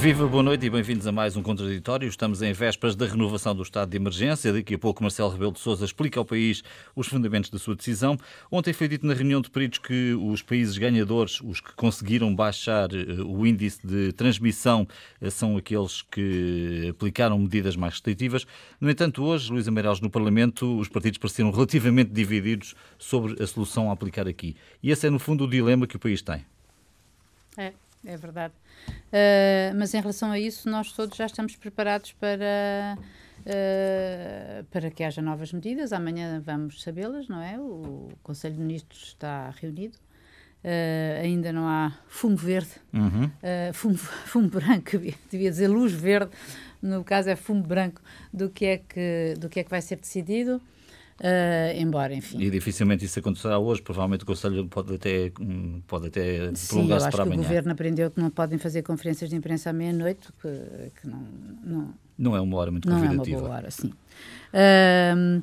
[0.00, 2.08] Viva, boa noite e bem-vindos a mais um Contraditório.
[2.08, 4.52] Estamos em vésperas da renovação do estado de emergência.
[4.52, 6.62] Daqui a pouco Marcelo Rebelo de Sousa explica ao país
[6.94, 8.16] os fundamentos da sua decisão.
[8.48, 12.88] Ontem foi dito na reunião de peritos que os países ganhadores, os que conseguiram baixar
[12.94, 14.86] eh, o índice de transmissão,
[15.20, 18.46] eh, são aqueles que aplicaram medidas mais restritivas.
[18.80, 23.90] No entanto, hoje, Luís Ameireles, no Parlamento, os partidos pareceram relativamente divididos sobre a solução
[23.90, 24.54] a aplicar aqui.
[24.80, 26.46] E esse é, no fundo, o dilema que o país tem.
[27.56, 27.72] É,
[28.04, 28.54] é verdade.
[28.88, 32.98] Uh, mas em relação a isso, nós todos já estamos preparados para,
[33.40, 35.92] uh, para que haja novas medidas.
[35.92, 37.58] Amanhã vamos sabê-las, não é?
[37.58, 39.96] O Conselho de Ministros está reunido.
[40.64, 43.30] Uh, ainda não há fumo verde, uhum.
[43.72, 43.96] fumo,
[44.26, 44.98] fumo branco,
[45.30, 46.32] devia dizer luz verde,
[46.82, 48.02] no caso é fumo branco,
[48.32, 50.60] do que é que, do que, é que vai ser decidido.
[51.20, 52.40] Uh, embora, enfim.
[52.40, 57.22] E dificilmente isso acontecerá hoje, provavelmente o Conselho pode até, hum, pode até prolongar-se para
[57.24, 57.40] amanhã.
[57.40, 60.48] que o Governo aprendeu que não podem fazer conferências de imprensa à meia-noite, que,
[61.00, 61.26] que, não,
[61.64, 61.94] não...
[62.16, 63.16] Não é uma hora muito convidativa.
[63.16, 63.92] Não é uma boa hora, sim.
[64.52, 65.42] Uh,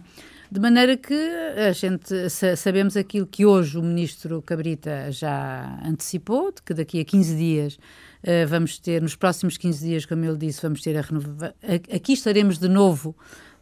[0.50, 6.62] de maneira que a gente sabemos aquilo que hoje o Ministro Cabrita já antecipou, de
[6.62, 10.62] que daqui a 15 dias uh, vamos ter, nos próximos 15 dias, como ele disse,
[10.62, 11.54] vamos ter a renovação.
[11.94, 13.14] Aqui estaremos de novo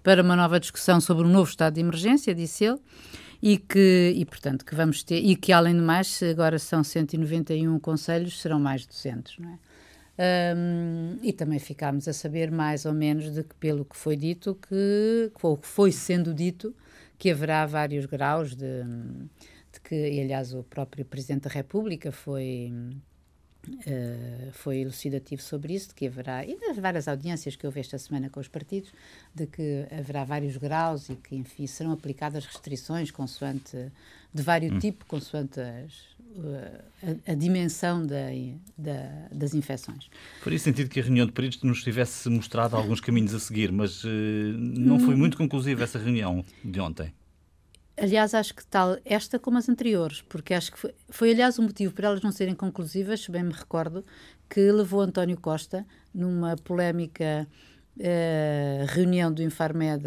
[0.04, 2.80] para uma nova discussão sobre um novo estado de emergência, disse ele,
[3.42, 7.80] e que, e, portanto, que vamos ter, e que além de mais, agora são 191
[7.80, 9.58] conselhos, serão mais de 200, não é?
[10.16, 14.56] Um, e também ficámos a saber mais ou menos de que, pelo que foi dito,
[14.56, 16.76] que, ou que foi sendo dito,
[17.18, 22.72] que haverá vários graus de, de que, e, aliás, o próprio Presidente da República foi
[23.66, 27.98] Uh, foi elucidativo sobre isso, de que haverá, e das várias audiências que houve esta
[27.98, 28.92] semana com os partidos,
[29.34, 33.92] de que haverá vários graus e que, enfim, serão aplicadas restrições consoante,
[34.34, 34.80] de vários hum.
[34.80, 35.94] tipos, consoante as,
[36.38, 38.28] uh, a, a, dimensão da,
[38.78, 40.10] da, das infecções.
[40.42, 44.04] Faria sentido que a reunião de peritos nos tivesse mostrado alguns caminhos a seguir, mas
[44.04, 45.20] uh, não foi hum.
[45.20, 47.14] muito conclusiva essa reunião de ontem.
[47.96, 51.62] Aliás, acho que tal esta como as anteriores, porque acho que foi, foi, aliás, o
[51.62, 54.04] motivo para elas não serem conclusivas, se bem me recordo,
[54.50, 57.48] que levou António Costa, numa polémica
[57.98, 60.04] uh, reunião do Infarmed,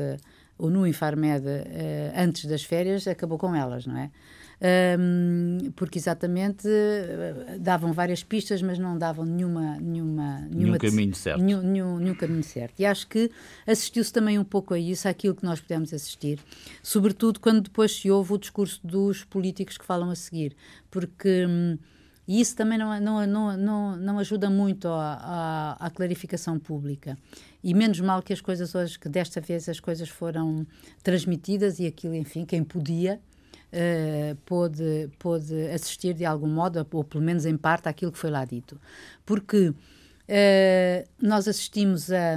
[0.58, 4.10] ou no Infarmed, uh, antes das férias, acabou com elas, não é?
[4.59, 9.77] Um, porque exatamente uh, davam várias pistas, mas não davam nenhuma.
[9.78, 11.43] nenhuma, nenhuma nenhum caminho certo.
[11.43, 12.81] Nenhum, nenhum, nenhum caminho certo.
[12.81, 13.31] E acho que
[13.66, 16.39] assistiu-se também um pouco a isso, àquilo que nós pudemos assistir,
[16.83, 20.56] sobretudo quando depois se ouve o discurso dos políticos que falam a seguir,
[20.91, 21.47] porque.
[22.28, 27.16] E isso também não, não, não, não, não ajuda muito à, à, à, clarificação pública.
[27.62, 30.66] E menos mal que as coisas hoje, que desta vez as coisas foram
[31.05, 33.21] transmitidas e aquilo, enfim, quem podia,
[33.72, 38.31] uh, pôde, pôde assistir de algum modo, ou pelo menos em parte, àquilo que foi
[38.31, 38.81] lá dito.
[39.25, 42.37] Porque uh, nós assistimos a.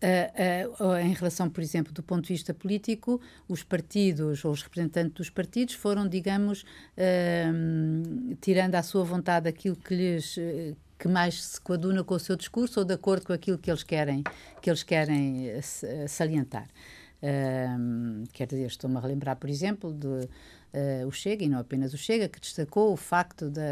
[0.00, 4.62] Uh, uh, em relação, por exemplo, do ponto de vista político, os partidos ou os
[4.62, 10.38] representantes dos partidos foram, digamos, uh, tirando à sua vontade aquilo que lhes
[10.96, 13.82] que mais se coaduna com o seu discurso ou de acordo com aquilo que eles
[13.82, 14.22] querem
[14.60, 15.48] que eles querem
[16.08, 16.68] salientar
[18.32, 21.98] quer dizer, estou-me a relembrar, por exemplo, de uh, o Chega, e não apenas o
[21.98, 23.62] Chega, que destacou o facto da,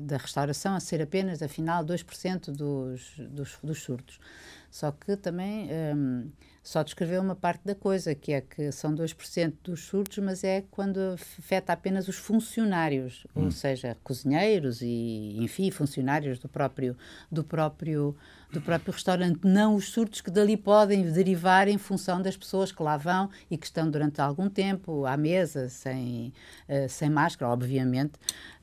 [0.00, 4.20] da restauração a ser apenas, afinal, 2% dos, dos, dos surdos.
[4.70, 6.30] Só que também um,
[6.64, 10.64] só descreveu uma parte da coisa, que é que são 2% dos surtos, mas é
[10.70, 13.44] quando afeta apenas os funcionários, hum.
[13.44, 16.96] ou seja, cozinheiros e, enfim, funcionários do próprio,
[17.30, 18.16] do próprio,
[18.50, 22.82] do próprio restaurante, não os surtos que dali podem derivar em função das pessoas que
[22.82, 26.32] lá vão e que estão durante algum tempo à mesa, sem,
[26.66, 28.12] uh, sem máscara, obviamente.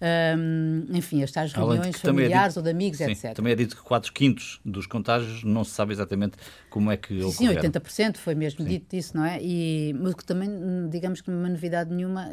[0.01, 3.35] Um, enfim, as reuniões é familiares é dito, ou de amigos, sim, etc.
[3.35, 6.35] Também é dito que 4 quintos dos contágios não se sabe exatamente
[6.67, 7.61] como é que ocorreram.
[7.61, 8.69] Sim, 80% 100%, foi mesmo Sim.
[8.69, 9.39] dito isso, não é?
[9.41, 10.49] E, mas que também,
[10.89, 12.29] digamos que é uma novidade nenhuma,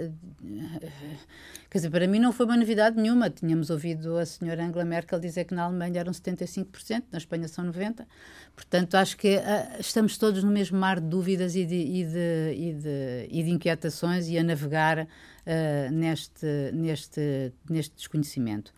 [1.69, 3.29] quer dizer, para mim não foi uma novidade nenhuma.
[3.29, 7.65] Tínhamos ouvido a senhora Angela Merkel dizer que na Alemanha eram 75%, na Espanha são
[7.65, 8.07] 90%.
[8.55, 12.55] Portanto, acho que uh, estamos todos no mesmo mar de dúvidas e de, e de,
[12.57, 18.73] e de, e de inquietações e a navegar uh, neste, neste, neste desconhecimento.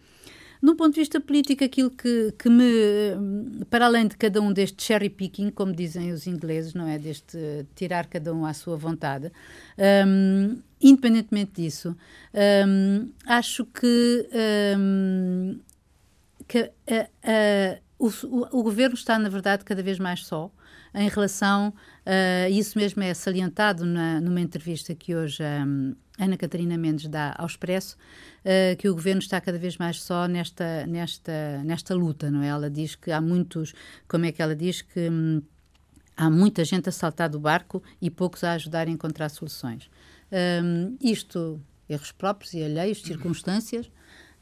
[0.63, 4.83] No ponto de vista político, aquilo que, que me, para além de cada um deste
[4.83, 6.99] cherry picking, como dizem os ingleses, não é?
[6.99, 9.33] Deste tirar cada um à sua vontade,
[10.07, 11.97] um, independentemente disso,
[12.67, 14.29] um, acho que,
[14.79, 15.59] um,
[16.47, 18.09] que a, a, o,
[18.59, 20.51] o, governo está, na verdade, cada vez mais só
[20.95, 21.73] em relação
[22.11, 27.37] Uh, isso mesmo é salientado na, numa entrevista que hoje um, Ana Catarina Mendes dá
[27.39, 27.97] ao Expresso,
[28.45, 32.49] uh, que o governo está cada vez mais só nesta, nesta, nesta luta, não é?
[32.49, 33.75] Ela diz que há muitos,
[34.09, 35.41] como é que ela diz que hum,
[36.17, 39.89] há muita gente a saltar do barco e poucos a ajudar a encontrar soluções.
[40.33, 43.89] Um, isto, erros próprios e alheios, circunstâncias,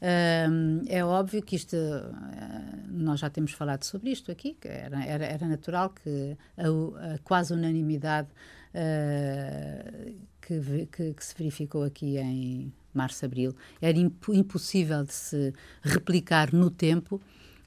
[0.01, 5.25] é óbvio que isto, uh, nós já temos falado sobre isto aqui, que era, era,
[5.25, 8.29] era natural que a, a quase unanimidade
[8.73, 15.53] uh, que, que, que, se verificou aqui em março, abril, era imp, impossível de se
[15.81, 17.21] replicar no tempo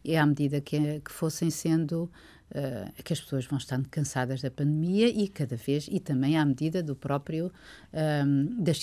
[0.04, 2.10] e à medida que, que fossem sendo
[2.50, 6.44] uh, que as pessoas vão estando cansadas da pandemia e cada vez e também à
[6.44, 7.52] medida do próprio
[7.92, 8.82] um, das,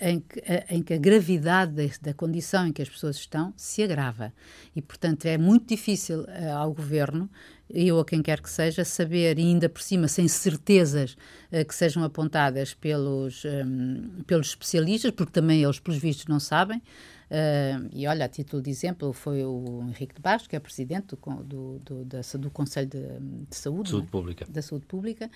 [0.00, 0.40] em que,
[0.70, 4.32] em que, a gravidade da, condição em que as pessoas estão se agrava.
[4.74, 7.28] E, portanto, é muito difícil uh, ao governo,
[7.68, 11.16] e ou a quem quer que seja, saber, e ainda por cima, sem certezas
[11.50, 16.78] uh, que sejam apontadas pelos, um, pelos especialistas, porque também eles, pelos vistos, não sabem.
[17.28, 21.16] Uh, e olha, a título de exemplo, foi o Henrique de Bastos, que é presidente
[21.16, 23.00] do, do, do, da, do Conselho de,
[23.50, 24.10] de Saúde, saúde é?
[24.10, 24.46] Pública.
[24.48, 25.28] da Saúde Pública,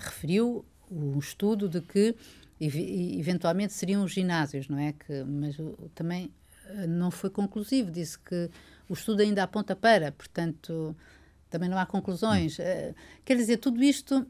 [0.00, 2.14] referiu um estudo de que
[2.60, 4.92] e, eventualmente seriam os ginásios, não é?
[4.92, 5.56] Que, mas
[5.94, 6.30] também
[6.66, 8.50] eh, não foi conclusivo, disse que
[8.88, 10.96] o estudo ainda aponta para, portanto,
[11.50, 12.58] também não há conclusões.
[12.58, 12.94] Uh,
[13.24, 14.26] quer dizer, tudo isto,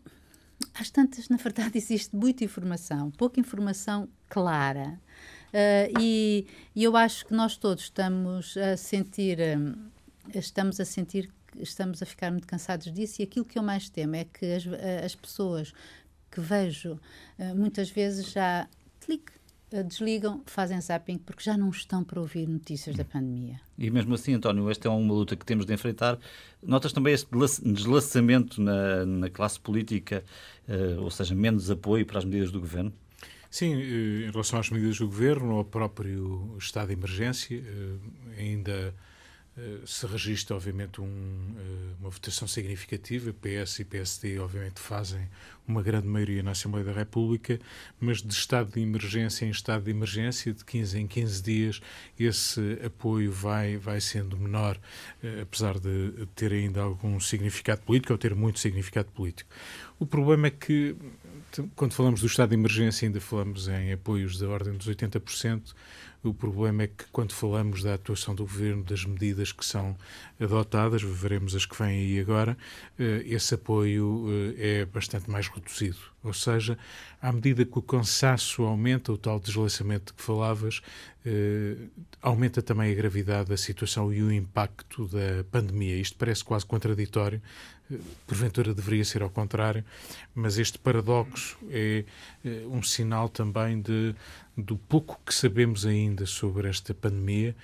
[0.74, 5.00] às tantas, na verdade, existe muita informação, pouca informação clara.
[5.48, 9.38] Uh, e, e, eu acho que nós todos estamos a sentir,
[10.34, 14.16] estamos a sentir estamos a ficar muito cansados disso e aquilo que eu mais temo
[14.16, 14.64] é que as,
[15.04, 15.72] as pessoas
[16.32, 16.94] que vejo
[17.38, 18.66] uh, muitas vezes já
[19.04, 19.32] clique,
[19.72, 23.60] uh, desligam, fazem zapping porque já não estão para ouvir notícias da pandemia.
[23.78, 26.18] E mesmo assim, António, esta é uma luta que temos de enfrentar.
[26.62, 27.28] Notas também este
[27.64, 30.24] deslaçamento na, na classe política,
[30.66, 32.92] uh, ou seja, menos apoio para as medidas do governo?
[33.50, 37.62] Sim, em relação às medidas do governo, ao próprio estado de emergência,
[38.38, 38.92] ainda eh,
[39.84, 43.34] se registra, obviamente, um, eh, uma votação significativa.
[43.34, 45.28] PS e PSD, obviamente, fazem
[45.68, 47.60] uma grande maioria na Assembleia da República,
[48.00, 51.80] mas de estado de emergência em estado de emergência, de 15 em 15 dias,
[52.18, 54.80] esse apoio vai, vai sendo menor,
[55.22, 59.50] eh, apesar de ter ainda algum significado político, ou ter muito significado político.
[59.98, 60.96] O problema é que,
[61.76, 65.74] quando falamos do estado de emergência, ainda falamos em apoios da ordem dos 80%.
[66.24, 69.96] O problema é que, quando falamos da atuação do governo, das medidas que são
[70.40, 72.56] adotadas, veremos as que vêm aí agora,
[72.96, 74.26] eh, esse apoio
[74.56, 76.11] eh, é bastante mais reduzido.
[76.24, 76.78] Ou seja,
[77.20, 80.80] à medida que o cansaço aumenta, o tal deslaçamento de que falavas,
[81.26, 81.76] eh,
[82.20, 85.96] aumenta também a gravidade da situação e o impacto da pandemia.
[85.96, 87.42] Isto parece quase contraditório,
[88.26, 89.84] porventura deveria ser ao contrário,
[90.34, 92.04] mas este paradoxo é
[92.70, 94.14] um sinal também de,
[94.56, 97.54] do pouco que sabemos ainda sobre esta pandemia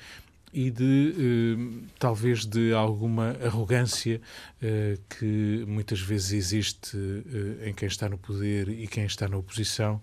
[0.53, 4.21] e de eh, talvez de alguma arrogância
[4.63, 9.37] eh, que muitas vezes existe eh, em quem está no poder e quem está na
[9.37, 10.01] oposição,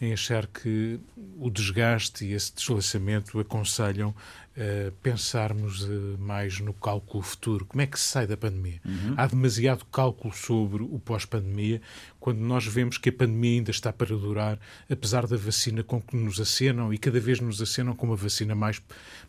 [0.00, 1.00] em achar que
[1.38, 4.14] o desgaste e esse deslaçamento aconselham
[4.56, 7.64] uh, pensarmos uh, mais no cálculo futuro.
[7.64, 8.80] Como é que se sai da pandemia?
[8.84, 9.14] Uhum.
[9.16, 11.80] Há demasiado cálculo sobre o pós-pandemia,
[12.18, 14.58] quando nós vemos que a pandemia ainda está para durar,
[14.90, 18.54] apesar da vacina com que nos acenam, e cada vez nos acenam com uma vacina
[18.54, 18.82] mais,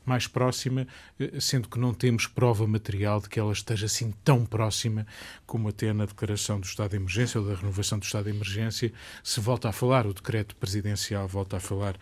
[0.06, 0.88] mais próxima,
[1.20, 5.06] uh, sendo que não temos prova material de que ela esteja assim tão próxima
[5.46, 8.92] como até na declaração do estado de emergência ou da renovação do estado de emergência
[9.24, 11.98] se volta a falar, o decreto presidencial volta a falar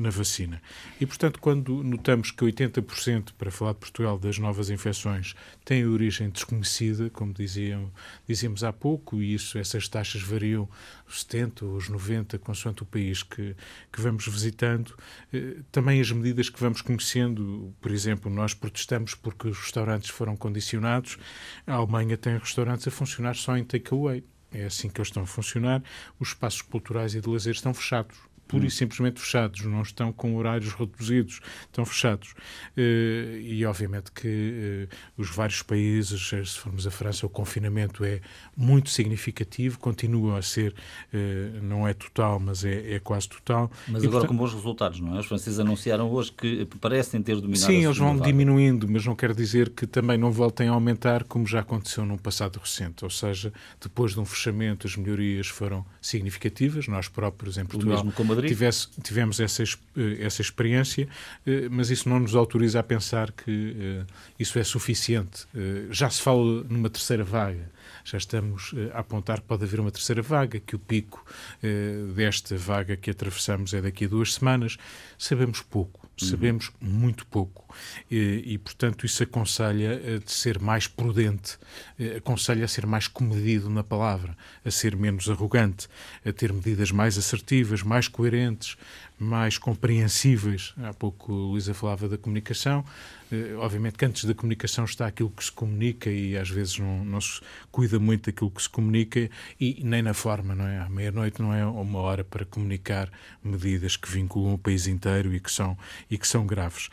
[0.00, 0.60] na vacina.
[0.98, 6.30] E, portanto, quando notamos que 80%, para falar de Portugal, das novas infecções têm origem
[6.30, 7.92] desconhecida, como diziam,
[8.26, 10.68] dizíamos há pouco, e isso, essas taxas variam
[11.06, 13.54] os 70, os 90, consoante o país que,
[13.92, 14.96] que vamos visitando,
[15.32, 20.34] eh, também as medidas que vamos conhecendo, por exemplo, nós protestamos porque os restaurantes foram
[20.34, 21.18] condicionados,
[21.66, 24.24] a Alemanha tem restaurantes a funcionar só em takeaway.
[24.52, 25.80] É assim que eles estão a funcionar.
[26.18, 28.16] Os espaços culturais e de lazer estão fechados
[28.50, 28.70] pura e hum.
[28.70, 32.34] simplesmente fechados, não estão com horários reduzidos, estão fechados.
[32.76, 38.04] Eh, e obviamente que eh, os vários países, eh, se formos a França, o confinamento
[38.04, 38.20] é
[38.56, 40.74] muito significativo, continua a ser,
[41.62, 43.70] não é total, mas é, é quase total.
[43.86, 45.20] Mas e, agora portanto, com bons resultados, não é?
[45.20, 49.34] Os franceses anunciaram hoje que parecem ter dominado Sim, eles vão diminuindo, mas não quer
[49.34, 53.04] dizer que também não voltem a aumentar, como já aconteceu num passado recente.
[53.04, 58.04] Ou seja, depois de um fechamento, as melhorias foram significativas, nós próprios em Portugal.
[58.40, 58.56] O mesmo com Madrid?
[58.56, 61.08] Tivesse, tivemos essa, eh, essa experiência,
[61.46, 64.04] eh, mas isso não nos autoriza a pensar que eh,
[64.38, 65.46] isso é suficiente.
[65.90, 67.70] Já se fala numa terceira vaga.
[68.10, 71.24] Já estamos uh, a apontar que pode haver uma terceira vaga, que o pico
[71.62, 74.76] uh, desta vaga que atravessamos é daqui a duas semanas.
[75.16, 76.28] Sabemos pouco, uhum.
[76.28, 76.88] sabemos uhum.
[76.88, 77.72] muito pouco.
[78.10, 81.56] E, e, portanto, isso aconselha a ser mais prudente,
[82.16, 85.86] aconselha a ser mais comedido na palavra, a ser menos arrogante,
[86.26, 88.76] a ter medidas mais assertivas, mais coerentes,
[89.18, 90.74] mais compreensíveis.
[90.82, 92.84] Há pouco Luísa falava da comunicação.
[93.30, 97.04] Eh, obviamente que antes da comunicação está aquilo que se comunica e às vezes não,
[97.04, 100.78] não se cuida muito daquilo que se comunica e nem na forma, não é?
[100.78, 103.10] À meia-noite não é uma hora para comunicar
[103.42, 105.76] medidas que vinculam o país inteiro e que são,
[106.10, 106.90] e que são graves.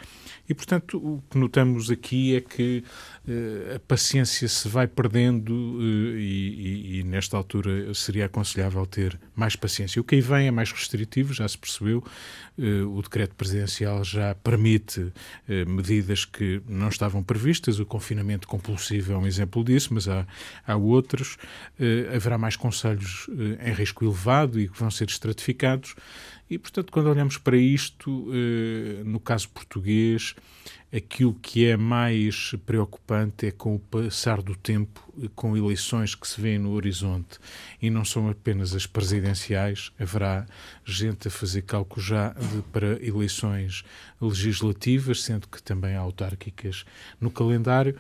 [0.50, 2.84] E, portanto, o que notamos aqui é que
[3.28, 9.20] uh, a paciência se vai perdendo uh, e, e, e, nesta altura, seria aconselhável ter
[9.36, 10.00] mais paciência.
[10.00, 12.04] O que aí vem é mais restritivo, já se percebeu.
[12.92, 15.14] O decreto presidencial já permite
[15.48, 17.80] medidas que não estavam previstas.
[17.80, 20.26] O confinamento compulsivo é um exemplo disso, mas há,
[20.66, 21.38] há outros.
[22.14, 23.28] haverá mais conselhos
[23.64, 25.96] em risco elevado e que vão ser estratificados.
[26.50, 30.34] E, portanto, quando olhamos para isto, eh, no caso português,
[30.94, 35.02] aquilo que é mais preocupante é com o passar do tempo,
[35.36, 37.38] com eleições que se vêem no horizonte.
[37.82, 40.46] E não são apenas as presidenciais, haverá
[40.86, 43.84] gente a fazer cálculos já de, para eleições
[44.22, 46.86] legislativas, sendo que também há autárquicas
[47.20, 47.98] no calendário.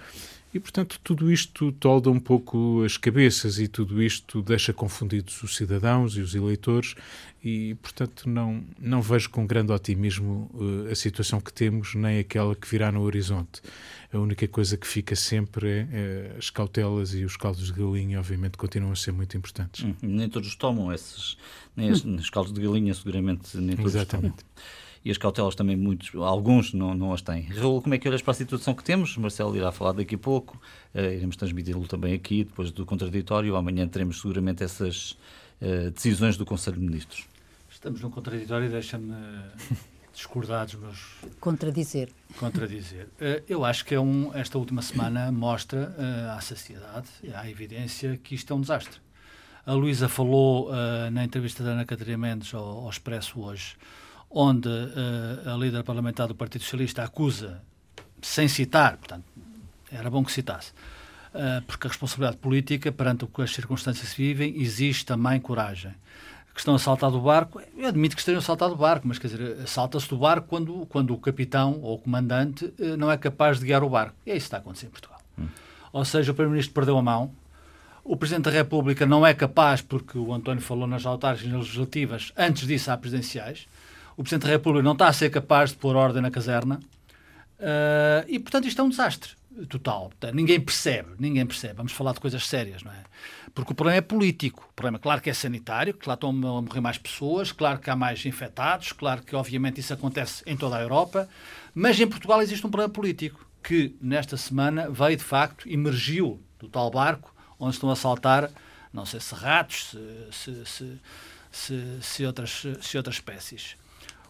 [0.54, 5.56] E, portanto, tudo isto tolda um pouco as cabeças e tudo isto deixa confundidos os
[5.56, 6.96] cidadãos e os eleitores
[7.44, 12.56] e, portanto, não, não vejo com grande otimismo uh, a situação que temos, nem aquela
[12.56, 13.62] que virá no horizonte.
[14.12, 18.18] A única coisa que fica sempre é, é as cautelas e os caldos de galinha,
[18.18, 19.84] obviamente, continuam a ser muito importantes.
[19.84, 21.38] Hum, nem todos tomam esses,
[21.75, 22.16] nem hum.
[22.16, 24.38] os caldos de galinha, seguramente, nem todos Exatamente.
[24.38, 27.44] tomam e as cautelas também muitos, alguns não, não as têm.
[27.44, 29.16] Raul, como é que olhas para a situação que temos?
[29.16, 30.62] Marcelo irá falar daqui a pouco,
[30.94, 33.56] uh, iremos transmiti-lo também aqui, depois do contraditório.
[33.56, 35.12] Amanhã teremos seguramente essas
[35.62, 37.26] uh, decisões do Conselho de Ministros.
[37.72, 39.16] Estamos no contraditório e deixa-me
[40.14, 41.00] discordar dos meus.
[41.40, 42.10] Contradizer.
[42.38, 43.06] Contradizer.
[43.06, 45.96] Uh, eu acho que é um, esta última semana mostra
[46.36, 49.00] à sociedade, à evidência, que isto é um desastre.
[49.66, 50.70] A Luísa falou
[51.12, 53.76] na entrevista da Ana Catarina Mendes ao, ao Expresso hoje
[54.29, 57.62] onde uh, a líder parlamentar do Partido Socialista acusa,
[58.22, 59.25] sem citar, portanto,
[59.91, 60.72] era bom que citasse,
[61.34, 65.93] uh, porque a responsabilidade política, perante o que as circunstâncias se vivem, existe também coragem.
[66.53, 69.19] Que estão a saltar do barco, eu admito que estejam a saltar do barco, mas
[69.19, 73.17] quer dizer, salta-se do barco quando, quando o capitão ou o comandante uh, não é
[73.17, 74.15] capaz de guiar o barco.
[74.25, 75.22] E é isso que está a acontecer em Portugal.
[75.38, 75.48] Hum.
[75.93, 77.31] Ou seja, o Primeiro-Ministro perdeu a mão,
[78.03, 82.65] o Presidente da República não é capaz, porque o António falou nas autárquicas legislativas, antes
[82.65, 83.67] disso há presidenciais,
[84.17, 86.79] o Presidente da República não está a ser capaz de pôr ordem na caserna
[87.59, 89.38] uh, e, portanto, isto é um desastre
[89.69, 90.12] total.
[90.33, 91.75] Ninguém percebe, ninguém percebe.
[91.75, 93.03] Vamos falar de coisas sérias, não é?
[93.53, 94.67] Porque o problema é político.
[94.69, 97.89] O problema, claro que é sanitário, que lá estão a morrer mais pessoas, claro que
[97.89, 101.27] há mais infectados, claro que, obviamente, isso acontece em toda a Europa,
[101.74, 106.67] mas em Portugal existe um problema político que, nesta semana, veio, de facto, emergiu do
[106.67, 108.51] tal barco onde estão a saltar,
[108.93, 109.95] não sei se ratos,
[110.31, 111.01] se, se,
[111.51, 113.75] se, se outras, se outras espécies.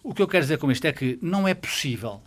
[0.04, 2.22] O que eu quero dizer com isto é que não é possível,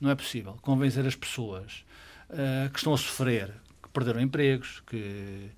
[0.00, 1.84] não é possível convencer as pessoas
[2.30, 5.50] uh, que estão a sofrer, que perderam empregos, que,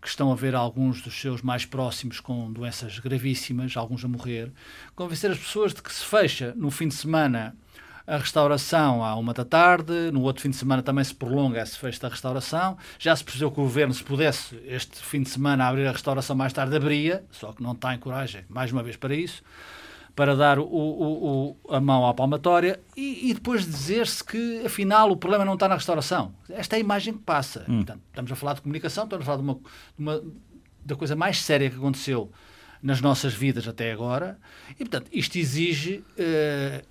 [0.00, 4.50] que estão a ver alguns dos seus mais próximos com doenças gravíssimas, alguns a morrer,
[4.96, 7.54] convencer as pessoas de que se fecha no fim de semana
[8.06, 11.78] a restauração à uma da tarde, no outro fim de semana também se prolonga esse
[11.78, 12.76] fecho da restauração.
[12.98, 16.36] Já se percebeu que o governo, se pudesse este fim de semana abrir a restauração
[16.36, 19.42] mais tarde, abriria, só que não tem coragem, mais uma vez, para isso
[20.14, 25.10] para dar o, o, o, a mão à palmatória e, e depois dizer-se que, afinal,
[25.10, 26.32] o problema não está na restauração.
[26.48, 27.64] Esta é a imagem que passa.
[27.68, 27.78] Hum.
[27.78, 29.60] Portanto, estamos a falar de comunicação, estamos a falar de uma, de
[29.98, 30.22] uma,
[30.84, 32.30] da coisa mais séria que aconteceu
[32.80, 34.38] nas nossas vidas até agora.
[34.72, 36.86] E, portanto, isto exige uh,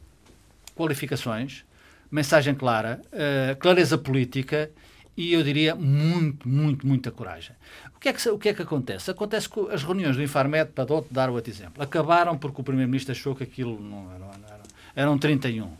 [0.75, 1.63] qualificações,
[2.11, 4.69] mensagem clara, uh, clareza política
[5.15, 7.55] e, eu diria, muito, muito, muita coragem
[8.03, 9.09] que é que, o que é que acontece?
[9.09, 13.33] Acontece que as reuniões do Infarmed, para dar outro exemplo, acabaram porque o Primeiro-Ministro achou
[13.33, 15.63] que aquilo não era, era eram 31.
[15.63, 15.77] Uh,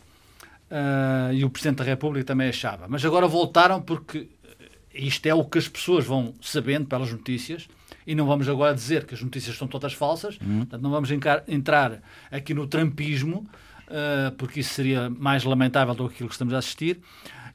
[1.34, 2.86] e o Presidente da República também achava.
[2.88, 4.26] Mas agora voltaram porque
[4.94, 7.68] isto é o que as pessoas vão sabendo pelas notícias
[8.06, 10.60] e não vamos agora dizer que as notícias são todas falsas, uhum.
[10.60, 12.00] portanto, não vamos entrar
[12.30, 13.46] aqui no trampismo,
[13.86, 17.00] uh, porque isso seria mais lamentável do que aquilo que estamos a assistir.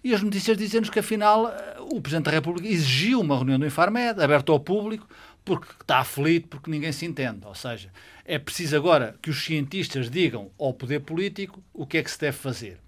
[0.04, 3.66] E as notícias dizem-nos que, afinal, eh, o Presidente da República exigiu uma reunião do
[3.66, 5.08] Infarmed, aberta ao público,
[5.44, 7.46] porque está aflito, porque ninguém se entende.
[7.46, 7.92] Ou seja,
[8.24, 12.20] é preciso agora que os cientistas digam ao poder político o que é que se
[12.20, 12.80] deve fazer.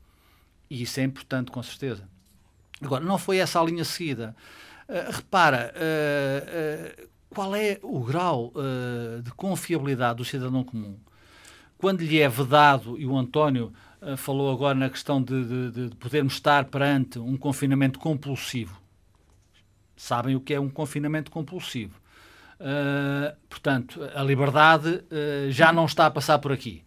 [0.70, 2.08] E isso é importante, com certeza.
[2.82, 4.36] Agora, não foi essa a linha seguida.
[4.88, 5.74] Uh, repara,
[7.30, 8.54] qual é o grau
[9.24, 10.98] de confiabilidade do cidadão comum?
[11.78, 13.74] Quando lhe é vedado, e o António
[14.18, 18.82] falou agora na questão de, de, de podermos estar perante um confinamento compulsivo.
[19.96, 22.02] Sabem o que é um confinamento compulsivo.
[22.60, 26.84] Uh, portanto, a liberdade uh, já não está a passar por aqui.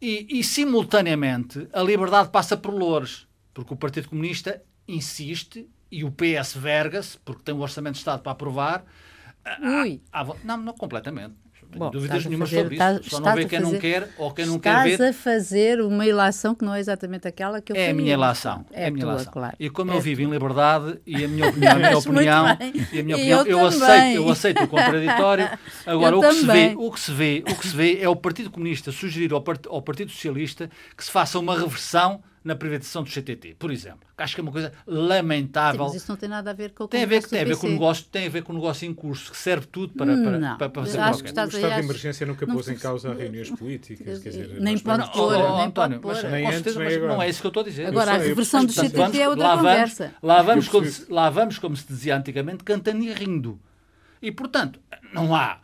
[0.00, 6.10] E, e, simultaneamente, a liberdade passa por Loures, porque o Partido Comunista insiste e o
[6.10, 8.84] PS verga-se, porque tem o Orçamento de Estado para aprovar.
[9.82, 10.00] Ui.
[10.44, 11.34] não, não completamente
[11.70, 13.10] tenho Bom, dúvidas nenhuma sobre isso.
[13.10, 14.90] Só não vê quem fazer, não quer ou quem não quer ver.
[14.90, 18.14] Estás a fazer uma ilação que não é exatamente aquela que eu É a minha
[18.14, 18.64] ilação.
[18.72, 19.32] É, é a minha tua, ilação.
[19.32, 19.56] Claro.
[19.58, 22.46] E como é eu vivo em liberdade e a minha opinião, a minha opinião,
[22.92, 25.48] e a minha opinião, eu, eu aceito, eu aceito o contraditório.
[25.86, 28.16] Agora o que se vê, o que se vê, o que se vê é o
[28.16, 33.02] Partido Comunista sugerir ao, part, ao Partido Socialista que se faça uma reversão na privatização
[33.02, 34.00] do CTT, por exemplo.
[34.16, 35.80] Acho que é uma coisa lamentável.
[35.80, 37.44] Sim, mas isso não tem nada a ver com o tem a ver, tem a
[37.44, 39.92] ver com o negócio Tem a ver com o negócio em curso, que serve tudo
[39.92, 42.76] para, para, não, para, para fazer acho que O estado de emergência nunca pôs em
[42.76, 44.18] causa reuniões políticas.
[44.20, 46.22] Quer dizer, nem pode pôr, nem pode pôr.
[46.24, 47.86] nem com certeza, mas não é isso que eu estou a dizer.
[47.86, 50.04] Agora, a reversão do CTT é outra lá conversa.
[50.04, 53.60] Vamos, lá, vamos como se, lá vamos, como se dizia antigamente, cantando e rindo.
[54.22, 54.80] E, portanto,
[55.12, 55.58] não há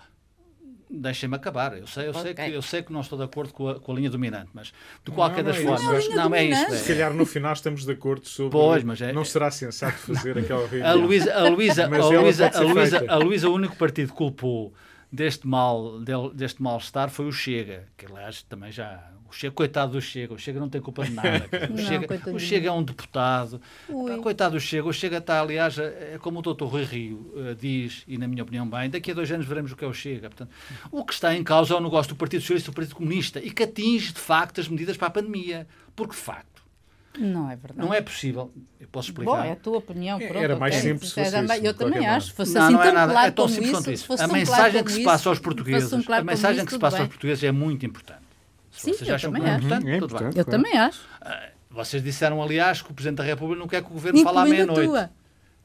[0.89, 1.77] deixem-me acabar.
[1.77, 2.23] Eu sei, eu, okay.
[2.23, 4.51] sei que, eu sei que não estou de acordo com a, com a linha dominante,
[4.55, 4.73] mas
[5.05, 6.09] de qualquer não, das não é formas.
[6.09, 6.65] Não, é isso.
[6.67, 6.71] É.
[6.71, 8.53] Se calhar no final estamos de acordo sobre.
[8.53, 10.91] Pois, mas é, não será sensato fazer aquela reunião.
[10.91, 14.73] A Luísa, a Luísa, a Luísa, a Luísa, a Luísa, o único partido que culpou
[15.11, 16.01] deste mal
[16.35, 20.39] deste mal-estar foi o Chega, que aliás também já o Chega, coitado do Chega, o
[20.39, 21.47] Chega não tem culpa de nada.
[21.73, 23.61] O, Chega, o Chega é um deputado.
[23.89, 24.17] Ui.
[24.19, 27.55] Coitado do Chega, o Chega está, aliás, é, é como o doutor Rui Rio uh,
[27.55, 29.93] diz, e na minha opinião bem, daqui a dois anos veremos o que é o
[29.93, 30.31] Chega.
[30.31, 30.51] Portanto,
[30.91, 33.41] o que está em causa é o negócio do Partido Socialista e do Partido Comunista
[33.41, 35.67] e que atinge, de facto, as medidas para a pandemia.
[35.95, 36.56] Porque, de facto,
[37.19, 37.81] não é verdade.
[37.87, 38.53] Não é possível.
[38.81, 39.31] Eu posso explicar.
[39.31, 40.19] Bom, é a tua opinião.
[40.19, 40.91] Pronto, Era mais okay.
[40.93, 42.35] simples se fosse isso, Eu também acho.
[42.35, 43.13] Fosse não, assim não é tão nada.
[43.13, 44.23] claro é tão simples isso, quanto isso.
[44.23, 46.99] A mensagem que se passa aos portugueses, um claro a mensagem isso, que se passa
[46.99, 48.21] aos portugueses é muito importante.
[48.71, 50.39] Se Sim, vocês acham que não é importante, é tudo importante.
[50.39, 50.63] Eu claro.
[50.63, 51.01] também acho.
[51.01, 54.39] Uh, vocês disseram, aliás, que o Presidente da República não quer que o Governo fale
[54.39, 55.11] à meia-noite.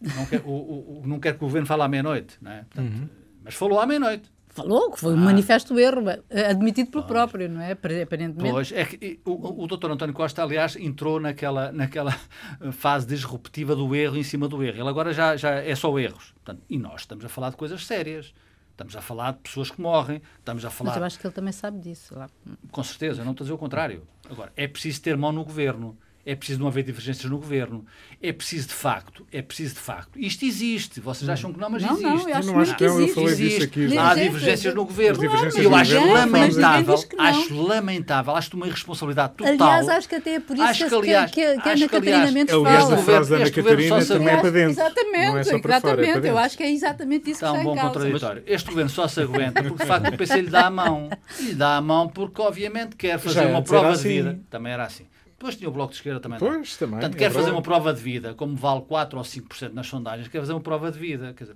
[0.01, 2.37] Não quer, o, o, não quer que o Governo fale à meia-noite.
[2.41, 2.63] Não é?
[2.63, 3.09] Portanto, Uhum.
[3.43, 4.31] Mas falou à meia-noite.
[4.53, 7.71] Falou que foi um manifesto erro, eh, admitido pelo próprio, não é?
[7.71, 8.51] Aparentemente.
[8.51, 12.11] Pois, é que o, o doutor António Costa, aliás, entrou naquela, naquela
[12.73, 14.79] fase disruptiva do erro em cima do erro.
[14.79, 16.33] Ele agora já, já é só erros.
[16.33, 18.33] Portanto, e nós estamos a falar de coisas sérias.
[18.71, 20.91] Estamos a falar de pessoas que morrem, estamos a falar...
[20.91, 22.17] Mas eu acho que ele também sabe disso.
[22.17, 22.27] Lá.
[22.71, 24.07] Com certeza, eu não estou a dizer o contrário.
[24.29, 25.95] Agora, é preciso ter mão no governo.
[26.25, 27.83] É preciso não haver divergências no governo.
[28.21, 30.19] É preciso de facto, é preciso de facto.
[30.19, 30.99] Isto existe.
[30.99, 32.03] Vocês acham que não, mas não, existe.
[32.05, 33.09] Não, eu acho, eu não acho que, que existe.
[33.09, 33.53] Eu falei existe.
[33.59, 33.97] disso aqui.
[33.97, 35.19] Há divergências no governo.
[35.19, 37.25] divergências eu acho governo, lamentável, não.
[37.25, 39.51] acho lamentável, acho uma irresponsabilidade total.
[39.69, 41.83] Aliás, acho que até é por isso Acho que, aliás, que, que, que a acho
[41.83, 42.93] Ana que, aliás, Catarina Mendes Aliás, fala.
[42.95, 44.71] a frase da Ana Este governo Catarina só também é se- para dentro.
[44.71, 46.27] Exatamente, Não é só para fora, é para exatamente.
[46.27, 47.93] eu acho que é exatamente isso Está que um está bom em causa.
[47.93, 48.43] contraditório.
[48.45, 51.09] Este governo só se aguenta porque, de facto, o PC lhe dá a mão.
[51.39, 54.07] E lhe dá a mão porque, obviamente, quer fazer Já uma prova de assim.
[54.09, 54.39] vida.
[54.49, 55.05] Também era assim.
[55.41, 56.37] Depois tinha o Bloco de Esquerda também.
[56.39, 56.47] não.
[56.47, 56.99] Pois, também.
[56.99, 57.55] Portanto, é quer fazer verdade.
[57.55, 60.91] uma prova de vida, como vale 4 ou 5% nas sondagens, quer fazer uma prova
[60.91, 61.33] de vida.
[61.35, 61.55] Quer dizer,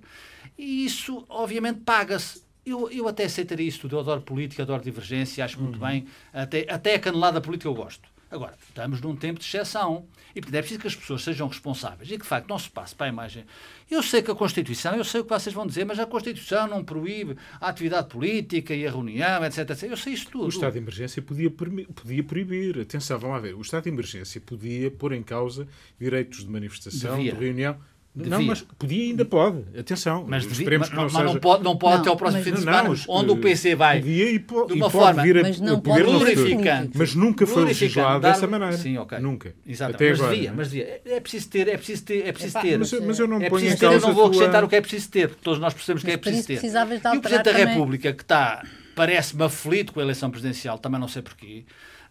[0.58, 2.42] e isso, obviamente, paga-se.
[2.64, 3.94] Eu, eu até aceitaria isso tudo.
[3.94, 5.86] Eu adoro política, adoro divergência, acho muito Uhum.
[5.86, 6.06] bem.
[6.32, 8.08] Até, até a canelada política eu gosto.
[8.30, 10.04] Agora, estamos num tempo de exceção.
[10.34, 12.68] E portanto, é preciso que as pessoas sejam responsáveis e que, de facto, não se
[12.68, 13.44] passe para a imagem.
[13.90, 16.66] Eu sei que a Constituição, eu sei o que vocês vão dizer, mas a Constituição
[16.66, 19.70] não proíbe a atividade política e a reunião, etc.
[19.70, 19.82] etc.
[19.84, 20.46] Eu sei isso tudo.
[20.46, 22.80] O estado de emergência podia, podia proibir.
[22.80, 23.54] Atenção, vamos lá ver.
[23.54, 27.32] O estado de emergência podia pôr em causa direitos de manifestação, Devia.
[27.32, 27.76] de reunião.
[28.16, 28.46] Não, Devia.
[28.46, 29.58] mas podia e ainda pode.
[29.78, 30.24] Atenção.
[30.26, 31.24] Mas, devia, esperemos mas, que não mas seja...
[31.24, 33.30] não pode, não pode Não, até ao próximo mas- fim de Não, semana, mas, onde
[33.30, 35.60] o eh, PC vai Podia e, po de e uma pode forma- vir a, Mas
[35.60, 36.90] não poder glorificante.
[36.96, 38.72] Mas nunca foi legislado dar- dessa maneira.
[38.78, 39.18] Sim, ok.
[39.18, 39.54] Nunca.
[39.66, 39.94] Exato.
[39.94, 40.34] Até mas agora.
[40.34, 40.56] devia, não é?
[40.56, 41.00] mas devia.
[41.04, 42.78] É preciso ter, é preciso ter, é preciso ter.
[42.78, 44.36] Mas, eu- mas eu não é ponho em ter, eu causa não vou a tua-
[44.36, 46.54] acrescentar o que é preciso ter, porque todos nós percebemos que Mas é preciso ter.
[46.54, 47.52] E o Presidente da.
[47.52, 48.62] República, que está,
[48.94, 51.64] parece-me aflito com a eleição presidencial, também não sei porquê,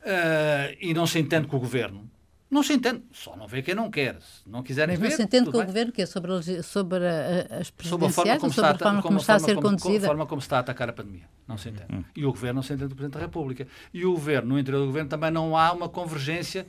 [0.05, 2.07] eh, e não se entende com o Governo.
[2.49, 3.01] Não se entende.
[3.11, 4.15] Só não vê quem não quer.
[4.21, 5.09] Se não quiserem ver.
[5.09, 6.31] não se entende com o governo que é sobre,
[6.63, 9.55] sobre as sobre a forma presidenciais como está, a forma como como- está a ser
[9.55, 10.05] como- conduzida?
[10.05, 11.27] a forma como está a atacar a pandemia.
[11.47, 12.05] Não se entende.
[12.15, 13.67] E o Governo não se entende do Presidente da República.
[13.93, 16.67] E o Governo, no interior do Governo, também não há uma convergência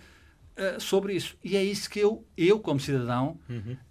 [0.57, 1.37] eh, sobre isso.
[1.45, 3.39] E é isso que eu, eu como cidadão,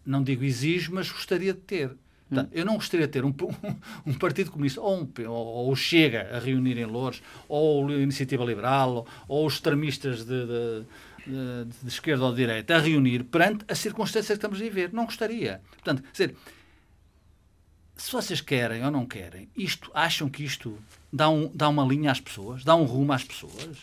[0.04, 1.96] não digo exijo, mas gostaria de ter.
[2.28, 3.32] Portanto, Eu não gostaria de ter um,
[4.04, 7.94] um Partido Comunista ou, um, ou, ou o Chega a reunir em Louros, ou a
[7.94, 10.86] Iniciativa Liberal, ou, ou os extremistas de, de,
[11.26, 14.94] de- de esquerda ou de direita a reunir perante as circunstâncias que estamos a viver.
[14.94, 15.62] Não gostaria.
[15.72, 16.36] Portanto, dizer,
[17.98, 20.78] se vocês querem ou não querem, isto, acham que isto
[21.12, 23.78] dá, um, dá uma linha às pessoas, dá um rumo às pessoas?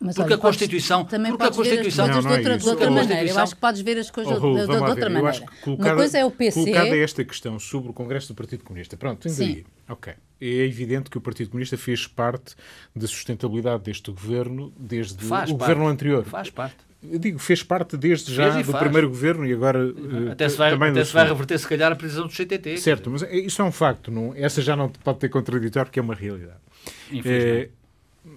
[0.00, 1.04] Mas, porque olha, a Constituição.
[1.04, 2.06] também porque a Constituição.
[2.06, 3.30] Ver as coisas Não, não é de outra, de outra maneira.
[3.30, 5.46] Eu acho que podes ver as coisas Oh, Raul, de, de, de outra maneira.
[5.64, 6.60] colocada, Uma coisa é o PC.
[6.60, 8.96] Colocada esta questão sobre o Congresso do Partido Comunista.
[8.96, 9.66] Pronto, tens aí.
[9.88, 10.12] Ok.
[10.40, 12.54] É evidente que o Partido Comunista fez parte
[12.94, 15.70] da sustentabilidade deste governo desde Faz o parte.
[15.72, 16.24] governo anterior.
[16.24, 16.76] Faz parte.
[17.02, 18.82] Eu digo, fez parte desde já Fez do faz.
[18.84, 21.90] primeiro governo e agora eh, Até se vai, também até se vai reverter, se calhar,
[21.92, 22.76] a prisão do CTT.
[22.78, 24.10] Certo, mas é- isso é um facto.
[24.12, 26.58] Não, essa já não pode ter contraditório porque é uma realidade.
[27.12, 27.70] Infelizmente.
[28.26, 28.28] É,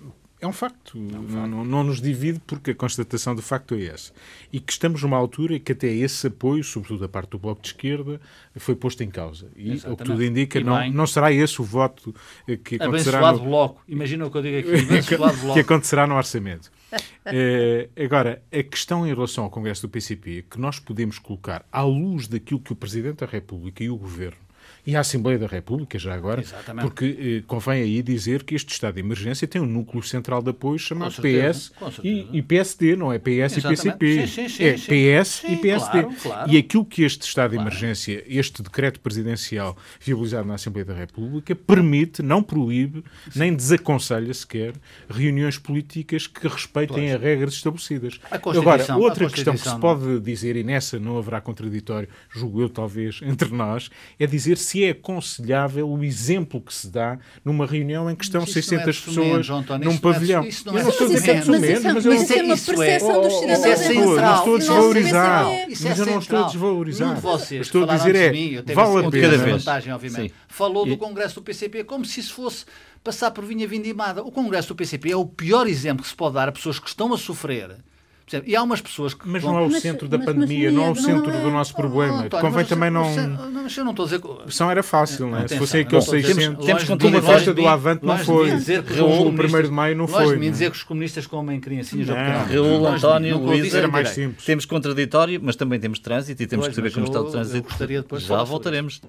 [0.42, 0.98] é um facto.
[0.98, 4.12] Não, não- não nos divide porque a constatação de facto é essa.
[4.52, 7.62] E que estamos numa altura em que até esse apoio, sobretudo da parte do Bloco
[7.62, 8.20] de Esquerda,
[8.58, 9.48] foi posto em causa.
[9.56, 10.04] E o que Exatamente.
[10.04, 10.92] tudo indica, E não, bem.
[10.92, 12.14] não será esse o voto
[12.48, 13.84] eh, que acontecerá Abençoado no, bloco.
[13.88, 14.70] Imagina o que eu digo aqui.
[14.92, 15.60] Abençoado que bloco.
[15.60, 16.72] acontecerá no orçamento.
[17.24, 21.84] Eh, agora, a questão em relação ao Congresso do PCP que nós podemos colocar à
[21.84, 24.40] luz daquilo que o Presidente da República e o Governo
[24.86, 26.84] e a Assembleia da República, já agora, Exatamente.
[26.84, 30.50] porque eh, convém aí dizer que este estado de emergência tem um núcleo central de
[30.50, 33.62] apoio chamado certeza, PS e, e PSD, não é PS Exatamente.
[33.62, 34.28] e PCP.
[34.28, 35.22] Sim, sim, sim, é sim.
[35.22, 36.02] PS Sim, e PSD.
[36.02, 36.52] claro, claro.
[36.52, 41.56] E aquilo que este estado de emergência, este decreto presidencial viabilizado na Assembleia da República,
[41.56, 43.04] permite, não proíbe,
[43.36, 44.74] nem desaconselha sequer
[45.10, 48.20] reuniões políticas que respeitem as regras estabelecidas.
[48.32, 53.20] Agora, outra questão que se pode dizer, e nessa não haverá contraditório, julgo eu talvez,
[53.24, 53.90] entre nós,
[54.20, 58.42] é dizer se é aconselhável o exemplo que se dá numa reunião em que estão
[58.42, 60.44] Mas isso não é 600 de sumento, pessoas João António, num isso não é pavilhão.
[60.46, 61.94] isso não Eu é não de estou a dizer que Mas sumento, isso é- mas
[61.94, 63.62] mas eu isso é uma isso é- percepção dos cidadãos.
[63.62, 65.46] Isso é Não estou- a é desvalorizar.
[65.46, 67.18] é Mas eu não estou a desvalorizar.
[67.18, 69.38] Estou a falaram dizer é, de mim, eu tenho vale a pena.
[69.58, 70.34] vantagem, obviamente.
[70.48, 72.66] Falou do Congresso do PCP como se isso fosse
[73.04, 74.24] passar por vinha vindimada.
[74.24, 76.88] O Congresso do PCP é o pior exemplo que se pode dar a pessoas que
[76.88, 77.76] estão a sofrer.
[78.32, 78.50] Percebe?
[78.52, 79.28] E há umas pessoas que.
[79.28, 80.96] Mas vão- não é o Mas- centro da mas- pandemia, mas não é o é-
[80.96, 82.24] centro não do nosso problema.
[82.24, 83.04] António, Convém mas também não.
[83.64, 84.22] mas eu não estou a dizer.
[84.22, 85.48] que- opção era fácil, não é?
[85.48, 87.62] Se fossem aqueles não estou a dizer- 600, temos longe de como a festa longe
[87.62, 88.46] do Avante não longe foi.
[88.46, 88.54] que
[88.94, 90.52] Raul, o comunistas- primeiro de maio não longe foi, de mim não é?
[90.52, 92.24] dizer que os comunistas comem criancinhas ao Não.
[92.24, 92.64] pequeno.
[92.64, 92.96] Raul, Longe.
[93.06, 94.46] António, Luísa, Era nem mais simples.
[94.46, 97.68] Temos contraditório, mas também temos trânsito e temos que saber como está o trânsito.
[98.20, 99.02] Já voltaremos.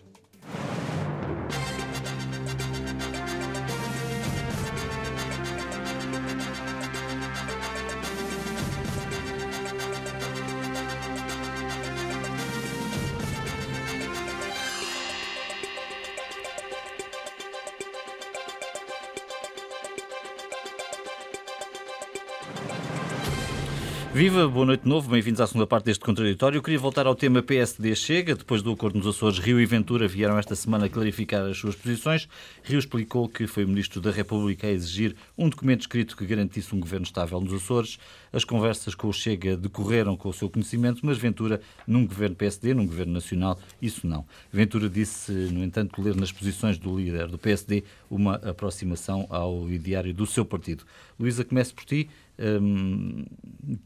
[24.22, 26.58] Viva, boa noite de novo, bem-vindos à segunda parte deste contraditório.
[26.58, 28.36] Eu queria voltar ao tema PSD Chega.
[28.36, 32.28] Depois do acordo nos Açores, Rio e Ventura vieram esta semana clarificar as suas posições.
[32.62, 36.72] Rio explicou que foi o Ministro da República a exigir um documento escrito que garantisse
[36.72, 37.98] um governo estável nos Açores.
[38.32, 42.74] As conversas com o Chega decorreram com o seu conhecimento, mas Ventura, num governo PSD,
[42.74, 44.24] num governo nacional, isso não.
[44.52, 50.14] Ventura disse, no entanto, ler nas posições do líder do PSD uma aproximação ao ideário
[50.14, 50.84] do seu partido.
[51.18, 52.08] Luísa, comece por ti.
[52.38, 53.24] Hum,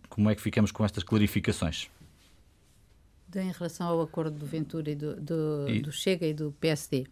[0.08, 1.88] como é que ficamos com estas clarificações?
[3.34, 7.06] Em relação ao acordo do Ventura e do, do, E- do Chega e do PSD.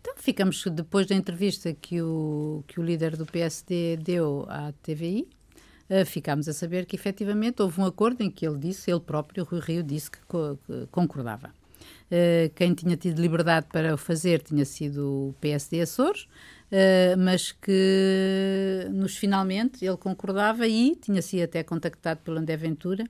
[0.00, 5.28] Então ficamos, depois da entrevista que o, que o líder do PSD deu à TVI,
[5.88, 9.44] eh, ficámos a saber que efetivamente houve um acordo em que ele disse, ele próprio,
[9.44, 11.50] Rui Rio, disse que, co- que concordava.
[12.10, 16.26] Eh, quem tinha tido liberdade para o fazer tinha sido o PSD Açores,
[16.76, 23.04] eh, mas que nos finalmente ele concordava e tinha sido até contactado pelo André Ventura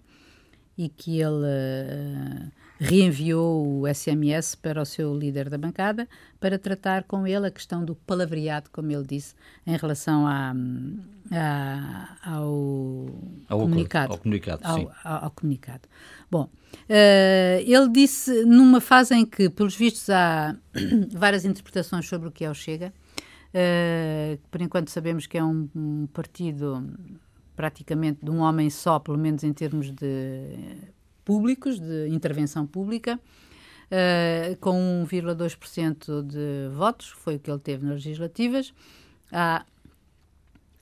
[0.76, 2.46] e que ele eh,
[2.78, 6.06] reenviou o SMS para o seu líder da bancada
[6.40, 9.34] para tratar com ele a questão do palavreado, como ele disse,
[9.66, 10.52] em relação à-
[11.32, 13.06] à- ao,
[13.48, 14.12] Ao comunicado.
[14.12, 15.88] ao comunicado, Ao- ao- ao comunicado.
[16.30, 16.50] Bom,
[16.88, 20.54] eh, ele disse numa fase em que, pelos vistos, há
[21.14, 22.92] várias interpretações sobre o que é o Chega.
[23.54, 26.84] Eh, por enquanto sabemos que é um, partido
[27.54, 30.90] praticamente de um homem só, pelo menos em termos de
[31.24, 33.20] públicos, de intervenção pública,
[33.90, 38.74] eh, com 1,2% de votos, foi o que ele teve nas legislativas.
[39.30, 39.64] Há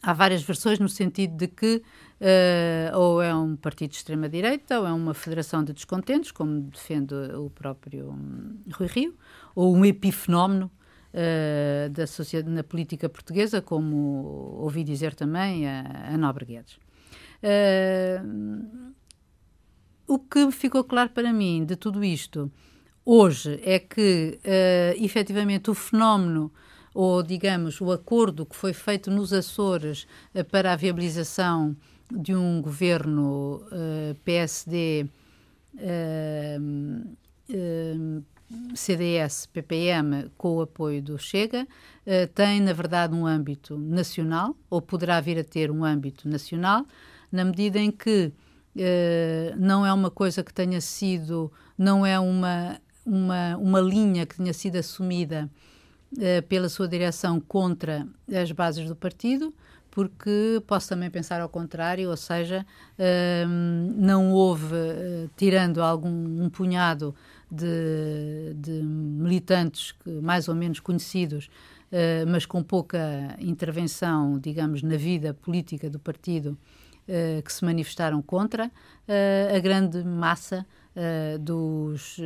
[0.02, 1.82] há várias versões no sentido de que
[2.20, 7.14] eh, ou é um partido de extrema-direita ou é uma federação de descontentes, como defende
[7.14, 9.14] o próprio hum, Rui Rio,
[9.54, 10.70] ou um epifenómeno
[11.12, 16.78] eh, da sociedade, na política portuguesa, como ouvi dizer também a, a Nobre Guedes.
[17.42, 18.22] Eh,
[20.06, 22.50] o que ficou claro para mim de tudo isto
[23.04, 26.52] hoje é que, eh, efetivamente, o fenómeno,
[26.94, 31.76] ou digamos, o acordo que foi feito nos Açores eh, para a viabilização
[32.10, 35.06] de um governo eh, PSD
[35.78, 36.58] eh,
[38.52, 44.80] eh, CDS-PPM com o apoio do Chega, uh, tem, na verdade, um âmbito nacional, ou
[44.80, 46.84] poderá vir a ter um âmbito nacional,
[47.30, 48.32] na medida em que
[48.76, 54.36] uh, não é uma coisa que tenha sido, não é uma, uma, uma linha que
[54.36, 55.50] tenha sido assumida
[56.12, 59.54] uh, pela sua direção contra as bases do partido,
[59.90, 62.64] porque posso também pensar ao contrário, ou seja,
[63.98, 64.74] não houve,
[65.36, 66.08] tirando algum
[66.42, 67.14] um punhado
[67.52, 74.96] de, de militantes que, mais ou menos conhecidos, uh, mas com pouca intervenção, digamos, na
[74.96, 76.56] vida política do partido,
[77.06, 80.66] uh, que se manifestaram contra, uh, a grande massa
[81.40, 82.20] dos,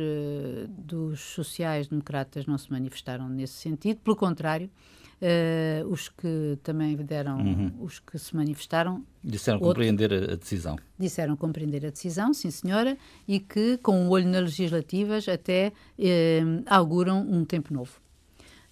[0.67, 4.69] dos sociais-democratas não se manifestaram nesse sentido, pelo contrário,
[5.19, 7.73] Uh, os que também deram, uhum.
[7.79, 9.03] os que se manifestaram.
[9.23, 10.75] Disseram outros, compreender a decisão.
[10.97, 12.95] Disseram compreender a decisão, sim senhora,
[13.27, 17.99] e que, com o um olho nas legislativas, até uh, auguram um tempo novo.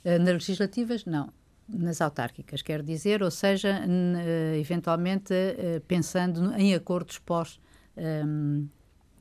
[0.04, 1.34] Uh, nas legislativas, não.
[1.68, 3.82] Nas autárquicas, quer dizer, ou seja,
[4.56, 5.34] eventualmente
[5.88, 7.60] pensando em acordos pós.
[7.98, 8.68] Um,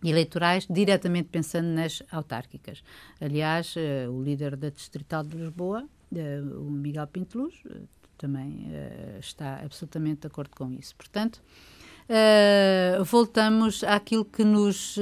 [0.04, 2.84] eleitorais, diretamente pensando nas autárquicas.
[3.18, 3.74] Aliás,
[4.10, 5.88] o líder da Distrital de Lisboa
[6.20, 10.94] o Miguel Pinto Luz uh, também uh, está absolutamente de acordo com isso.
[10.96, 11.42] Portanto,
[13.06, 14.98] voltamos àquilo que nos,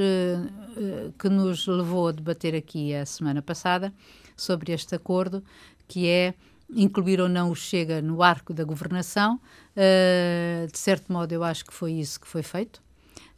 [1.19, 3.93] que nos levou a debater aqui a semana passada
[4.37, 5.43] sobre este acordo,
[5.89, 6.33] que é
[6.71, 9.41] incluir ou não o Chega no arco da governação.
[9.75, 12.81] de certo modo, eu acho que foi isso que foi feito.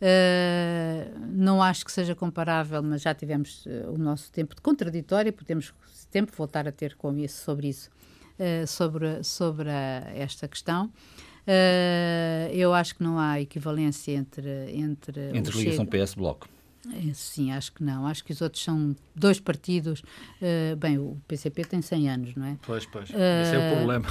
[0.05, 5.33] Uh, não acho que seja comparável, mas já tivemos uh, o nosso tempo de contraditório,
[5.33, 5.73] podemos
[6.15, 7.91] tempo voltar a ter com isso, sobre isso,
[8.39, 10.87] uh, sobre, sobre a, esta questão.
[10.87, 16.49] Uh, eu acho que não há equivalência entre entre entre ligação PS Bloco.
[16.93, 18.07] Eh, sim, acho que não.
[18.07, 20.01] Acho que os outros são dois partidos.
[20.41, 22.59] Uh, bem, o PCP tem 100 anos, não é?
[22.63, 23.09] Pois, pois.
[23.11, 24.07] Uh, Esse é o problema.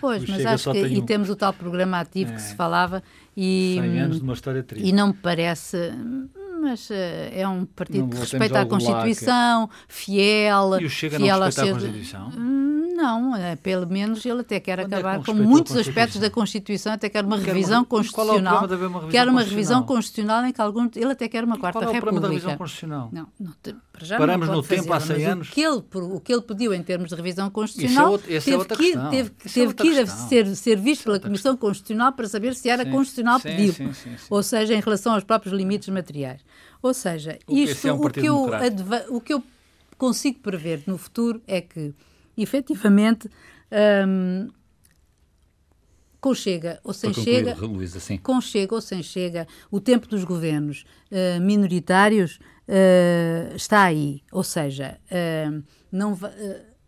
[0.00, 0.86] Pois, o mas Chega acho que.
[0.86, 1.06] E um...
[1.06, 2.34] temos o tal programa ativo é.
[2.34, 3.02] que se falava.
[3.36, 4.88] E, 100 anos de uma história triste.
[4.88, 5.76] E não me parece
[6.68, 6.94] mas uh,
[7.32, 9.74] é um partido não, que respeita a Constituição, que...
[9.88, 10.80] fiel.
[10.80, 12.30] E o Chega fiel não respeita a Constituição?
[12.98, 16.28] Não, é, pelo menos ele até quer Quando é acabar é com muitos aspectos da
[16.28, 18.56] Constituição, até quer uma quer revisão uma, constitucional.
[18.56, 21.78] É uma revisão quer uma revisão constitucional em que algum, ele até quer uma quarta
[21.78, 22.22] qual é o república.
[22.22, 23.08] da revisão constitucional?
[23.12, 23.54] Não, não
[24.18, 25.48] Paramos no tempo há 100 anos.
[25.48, 28.64] O que, ele, o que ele pediu em termos de revisão constitucional é teve, é
[28.64, 32.68] que, teve, teve que ir a ser, ser visto pela Comissão Constitucional para saber se
[32.68, 33.74] era sim, constitucional sim, pedir.
[33.74, 36.40] Sim, Ou seja, em relação aos próprios limites materiais.
[36.82, 38.46] Ou seja, isto, é um o, que eu,
[39.10, 39.42] o que eu
[39.96, 41.94] consigo prever no futuro é que
[42.42, 43.28] efetivamente,
[44.06, 44.48] um,
[46.20, 50.24] com chega ou sem concluir, chega, Luísa, com chega ou sem chega, o tempo dos
[50.24, 56.18] governos uh, minoritários uh, está aí, ou seja, uh, não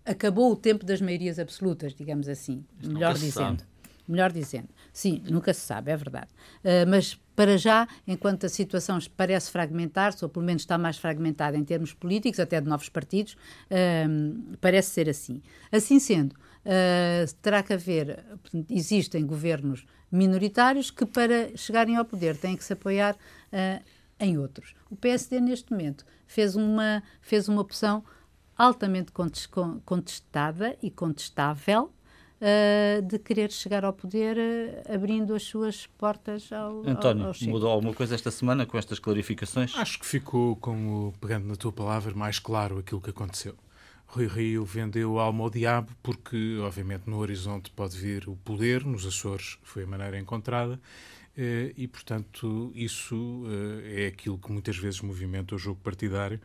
[0.04, 3.62] acabou o tempo das maiorias absolutas, digamos assim, melhor dizendo,
[4.06, 4.68] melhor dizendo.
[4.92, 6.28] Sim, nunca se sabe, é verdade.
[6.88, 11.64] mas para já, enquanto a situação parece fragmentar-se, ou pelo menos está mais fragmentada em
[11.64, 15.40] termos políticos, até de novos partidos, uh, parece ser assim.
[15.72, 18.22] Assim sendo, uh, terá que haver,
[18.68, 23.82] existem governos minoritários que, para chegarem ao poder, têm que se apoiar uh,
[24.20, 24.74] em outros.
[24.90, 28.04] O PSD, neste momento, fez uma, fez uma opção
[28.54, 29.12] altamente
[29.86, 31.90] contestada e contestável
[32.40, 37.48] uh, de querer chegar ao poder uh, abrindo as suas portas ao António, ao, ao
[37.48, 39.76] mudou alguma coisa esta semana com estas clarificações?
[39.76, 43.54] Acho que ficou, como pegando na tua palavra, mais claro aquilo que aconteceu.
[44.06, 49.06] Rui Rio vendeu alma ao diabo porque, obviamente, no horizonte pode vir o poder, nos
[49.06, 50.80] Açores foi a maneira encontrada,
[51.36, 53.44] eh, e, portanto, isso
[53.84, 56.40] é aquilo que muitas vezes movimenta o jogo partidário,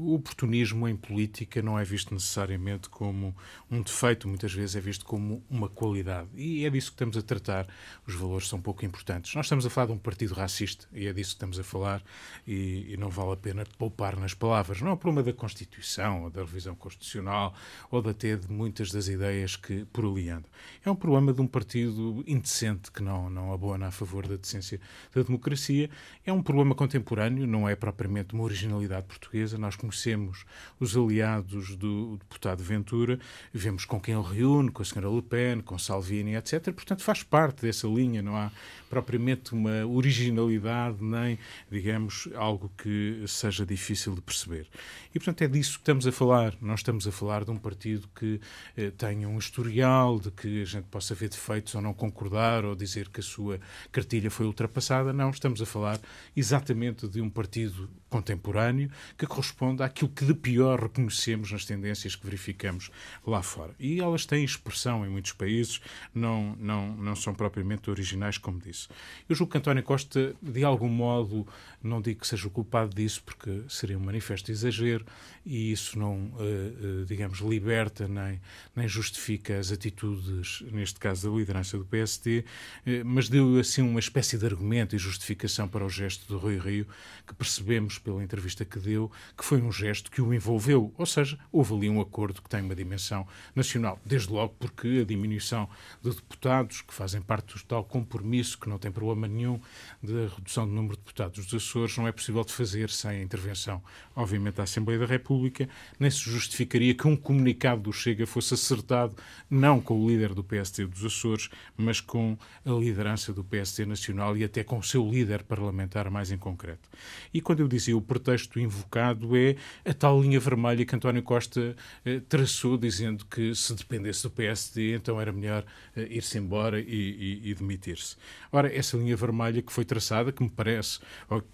[0.00, 3.36] o oportunismo em política não é visto necessariamente como
[3.70, 6.28] um defeito, muitas vezes é visto como uma qualidade.
[6.34, 7.66] E é disso que estamos a tratar.
[8.06, 9.34] Os valores são pouco importantes.
[9.34, 12.02] Nós estamos a falar de um partido racista e é disso que estamos a falar
[12.46, 14.80] e, e não vale a pena poupar nas palavras.
[14.80, 17.54] Não é um problema da Constituição ou da revisão constitucional
[17.90, 20.50] ou até de muitas das ideias que por ali andam.
[20.84, 24.80] É um problema de um partido indecente que não, não abona a favor da decência
[25.14, 25.90] da democracia.
[26.24, 29.58] É um problema contemporâneo, não é propriamente uma originalidade portuguesa.
[29.58, 30.44] Nós conhecemos
[30.78, 33.18] os aliados do deputado Ventura,
[33.52, 36.72] vemos com quem ele reúne, com a senhora Le Pen, com Salvini, etc.
[36.72, 38.50] Portanto, faz parte dessa linha, não há
[38.88, 41.38] propriamente uma originalidade, nem,
[41.70, 44.66] digamos, algo que seja difícil de perceber.
[45.14, 46.54] E, portanto, é disso que estamos a falar.
[46.60, 48.40] Nós estamos a falar de um partido que
[48.76, 52.74] eh, tenha um historial, de que a gente possa ver defeitos ou não concordar, ou
[52.74, 53.60] dizer que a sua
[53.92, 55.12] cartilha foi ultrapassada.
[55.12, 56.00] Não, estamos a falar
[56.36, 62.26] exatamente de um partido contemporâneo que corresponde àquilo que de pior reconhecemos nas tendências que
[62.26, 62.90] verificamos
[63.26, 63.74] lá fora.
[63.78, 65.80] E elas têm expressão em muitos países,
[66.14, 68.88] não, não, não são propriamente originais, como disse.
[69.28, 71.46] Eu julgo que António Costa, de algum modo,
[71.82, 75.06] não digo que seja o culpado disso, porque seria um manifesto exagero
[75.46, 78.40] e isso não, eh, eh, digamos, liberta nem,
[78.74, 82.44] nem justifica as atitudes, neste caso da liderança do PSD,
[82.84, 86.58] eh, mas deu assim uma espécie de argumento e justificação para o gesto do Rui
[86.58, 86.86] Rio,
[87.26, 90.92] que percebemos pela entrevista que deu, que foi um gesto que o envolveu.
[90.96, 93.98] Ou seja, houve ali um acordo que tem uma dimensão nacional.
[94.04, 95.68] Desde logo porque a diminuição
[96.02, 99.60] de deputados, que fazem parte do tal compromisso, que não tem problema nenhum,
[100.02, 103.22] da redução do número de deputados dos Açores, não é possível de fazer sem a
[103.22, 103.82] intervenção,
[104.14, 109.14] obviamente, da Assembleia da República, nem se justificaria que um comunicado do Chega fosse acertado,
[109.48, 114.36] não com o líder do PSD dos Açores, mas com a liderança do PSD Nacional
[114.36, 116.88] e até com o seu líder parlamentar mais em concreto.
[117.32, 121.76] E quando eu dizia o pretexto invocado é a tal linha vermelha que António Costa
[122.04, 125.64] eh, traçou, dizendo que se dependesse do PSD, então era melhor
[125.96, 128.16] eh, ir-se embora e, e, e demitir-se.
[128.52, 131.00] Ora, essa linha vermelha que foi traçada, que me parece,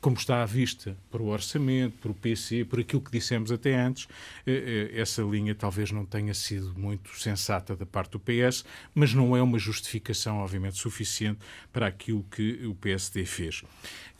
[0.01, 3.75] como está à vista por o orçamento, por o PC, por aquilo que dissemos até
[3.75, 4.09] antes,
[4.47, 9.15] eh, eh, essa linha talvez não tenha sido muito sensata da parte do PS, mas
[9.15, 11.41] não é uma justificação, obviamente, suficiente
[11.73, 13.63] para aquilo que o PSD fez.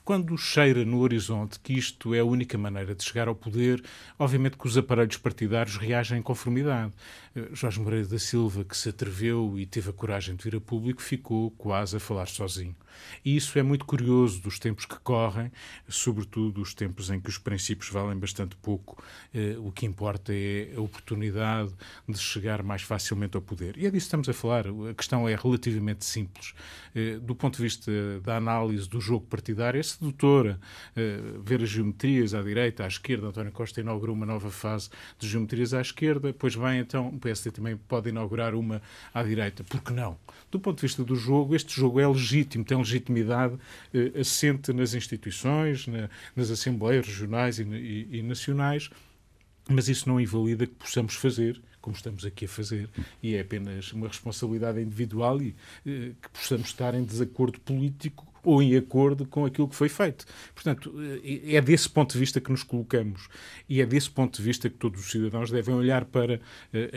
[0.07, 3.83] Quando cheira no horizonte que isto é a única maneira de chegar ao poder,
[4.17, 6.93] obviamente que os aparelhos partidários reagem em conformidade.
[7.35, 10.61] Eh, Jorge Moreira da Silva, que se atreveu e teve a coragem de vir a
[10.61, 12.77] público, ficou quase a falar sozinho.
[13.25, 15.51] E isso é muito curioso dos tempos que correm,
[15.89, 19.03] sobretudo os tempos em que os princípios valem bastante pouco.
[19.35, 21.73] Eh, o que importa é a oportunidade
[22.09, 23.77] de chegar mais facilmente ao poder.
[23.77, 24.67] E é disso que estamos a falar.
[24.91, 26.55] A questão é relativamente simples.
[26.95, 27.91] Eh, do ponto de vista
[28.23, 30.59] da análise do jogo partidário, é sedutora.
[30.95, 33.29] Eh, ver as geometrias à direita, à esquerda.
[33.29, 37.51] António Costa inaugurou uma nova fase de geometrias à esquerda, depois vem então, o PSD
[37.51, 38.81] também pode inaugurar uma
[39.13, 39.65] à direita.
[39.65, 40.19] Por que não?
[40.51, 43.57] Do ponto de vista do jogo, este jogo é legítimo, tem legitimidade
[43.93, 48.91] eh, assente nas instituições, na, nas assembleias regionais e, e, e nacionais,
[49.69, 52.91] mas isso não invalida que possamos fazer como estamos aqui a fazer,
[53.23, 55.55] e é apenas uma responsabilidade individual e
[55.87, 60.27] eh, que possamos estar em desacordo político ou em acordo com aquilo que foi feito.
[60.53, 63.29] Portanto, eh, é desse ponto de vista que nos colocamos
[63.69, 66.41] e é desse ponto de vista que todos os cidadãos devem olhar para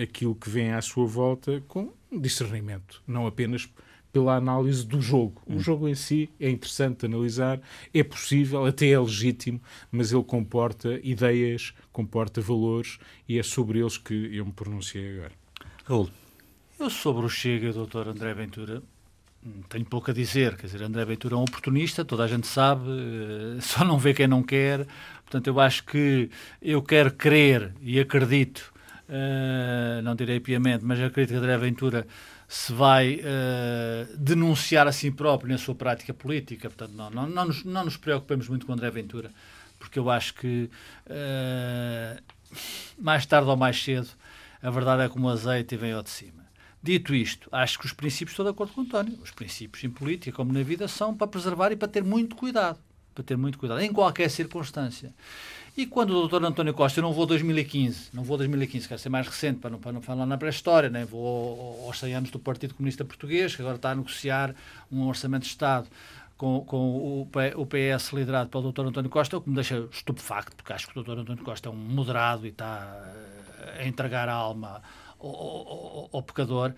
[0.01, 3.69] aquilo que vem à sua volta com discernimento, não apenas
[4.11, 5.41] pela análise do jogo.
[5.45, 5.59] O hum.
[5.59, 7.59] jogo em si é interessante de analisar,
[7.93, 13.97] é possível, até é legítimo, mas ele comporta ideias, comporta valores e é sobre eles
[13.97, 15.31] que eu me pronunciei agora.
[15.85, 16.09] Raul.
[16.79, 18.81] Eu sobre o Chega, doutor André Ventura,
[19.67, 20.55] tenho pouco a dizer.
[20.57, 24.13] Quer dizer, André Ventura é um oportunista, toda a gente sabe, eh, só não vê
[24.13, 24.87] quem não quer.
[25.23, 26.29] Portanto, eu acho que
[26.61, 28.73] eu quero crer e acredito,
[29.07, 32.07] uh, não direi piamente, mas acredito que André Ventura
[32.49, 36.67] se vai uh, denunciar a si próprio na sua prática política.
[36.67, 39.31] Portanto, não, não, não, nos, não nos preocupemos muito com André Ventura,
[39.77, 40.67] porque eu acho que
[41.05, 42.21] uh,
[42.97, 44.09] mais tarde ou mais cedo
[44.63, 46.43] a verdade é como o azeite e vem ao de cima.
[46.81, 49.89] Dito isto, acho que os princípios, estou de acordo com o António, os princípios em
[49.89, 52.79] política, como na vida, são para preservar e para ter muito cuidado.
[53.13, 55.13] Para ter muito cuidado, em qualquer circunstância.
[55.77, 59.09] E quando o doutor António Costa, eu não vou 2015, não vou 2015, quero ser
[59.09, 62.39] mais recente para não, para não falar na pré-história, nem vou aos 100 anos do
[62.39, 64.53] Partido Comunista Português, que agora está a negociar
[64.91, 65.87] um orçamento de Estado
[66.39, 70.71] com, com o, PS liderado pelo doutor António Costa, o que me deixa estupefacto, porque
[70.71, 72.97] acho que o doutor António Costa é um moderado e está
[73.59, 74.81] eh, a entregar a alma
[75.19, 76.73] ao, ao, ao pecador.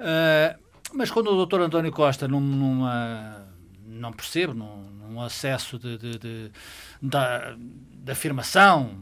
[0.00, 0.58] Uh,
[0.92, 3.46] mas quando o doutor António Costa, num, numa,
[3.86, 6.52] não percebo, num, num acesso de, de, de,
[7.02, 7.18] de
[8.04, 8.96] de afirmação,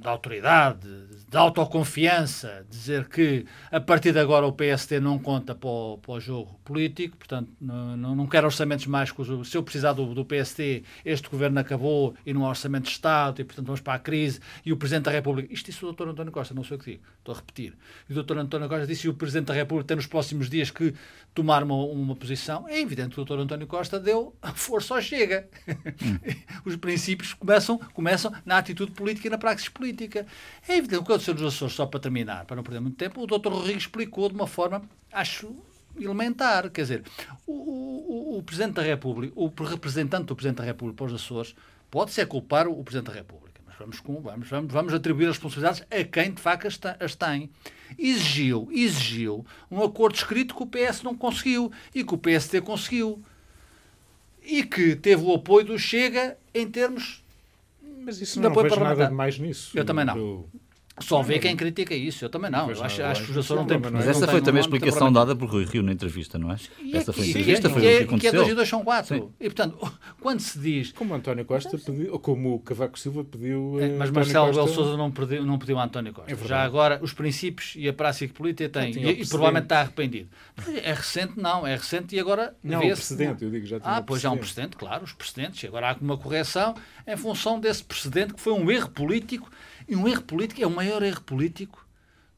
[0.00, 0.88] da autoridade,
[1.30, 6.14] de autoconfiança, dizer que a partir de agora o PST não conta para o, para
[6.14, 9.14] o jogo político, portanto, não, não quer orçamentos mais.
[9.44, 13.40] Se eu precisar do, do PST, este governo acabou e não há orçamento de Estado,
[13.40, 14.40] e portanto vamos para a crise.
[14.66, 16.08] E o Presidente da República, isto disse o Dr.
[16.08, 17.74] António Costa, não sei o que digo, estou a repetir.
[18.08, 18.38] E o Dr.
[18.38, 20.92] António Costa disse o Presidente da República tem nos próximos dias que
[21.32, 22.68] tomar uma, uma posição.
[22.68, 23.38] É evidente que o Dr.
[23.38, 25.48] António Costa deu a força ao chega.
[25.68, 26.18] Hum.
[26.66, 30.26] Os princípios começam, começam na atitude política e na praxis política.
[30.68, 33.22] É evidente que o aconteceu nos Açores, só para terminar, para não perder muito tempo,
[33.22, 33.48] o Dr.
[33.48, 35.54] Rodrigues explicou de uma forma, acho,
[35.98, 36.70] elementar.
[36.70, 37.02] Quer dizer,
[37.46, 41.54] o, o, o Presidente da República, o representante do Presidente da República para os Açores,
[41.90, 43.60] pode ser culpar o Presidente da República.
[43.66, 47.50] Mas vamos, vamos, vamos, vamos atribuir as responsabilidades a quem de facto as tem.
[47.98, 53.22] Exigiu, exigiu um acordo escrito que o PS não conseguiu e que o PSD conseguiu.
[54.42, 57.22] E que teve o apoio do Chega em termos
[58.02, 59.76] Mas isso não, não vejo nada de mais nisso.
[59.76, 60.48] Eu também não.
[61.00, 62.24] Só vê quem critica isso.
[62.24, 62.70] Eu também não.
[62.70, 63.78] Eu acho, acho que o Jassor não tem.
[63.78, 66.56] Mas essa foi também a explicação dada por Rui Rio na entrevista, não é?
[66.82, 68.30] E essa foi a entrevista, foi o que aconteceu.
[68.30, 69.34] Que é 2 e 2 são 4.
[69.40, 70.92] E, portanto, quando se diz...
[70.92, 73.78] Como António Costa pediu, ou como o Cavaco Silva pediu...
[73.80, 76.32] É, mas Marcelo Belo Souza não pediu, não pediu a António Costa.
[76.32, 78.92] É Já agora, os princípios e a prática política têm.
[78.92, 80.28] E, e provavelmente está arrependido.
[80.82, 81.66] É recente, não.
[81.66, 82.54] É recente e agora...
[82.62, 85.62] Não, o precedente, eu digo já Ah, pois já um precedente, claro, os precedentes.
[85.62, 86.74] E agora há uma correção
[87.06, 89.50] em função desse precedente que foi um erro político
[89.90, 91.84] e um erro político é o maior erro político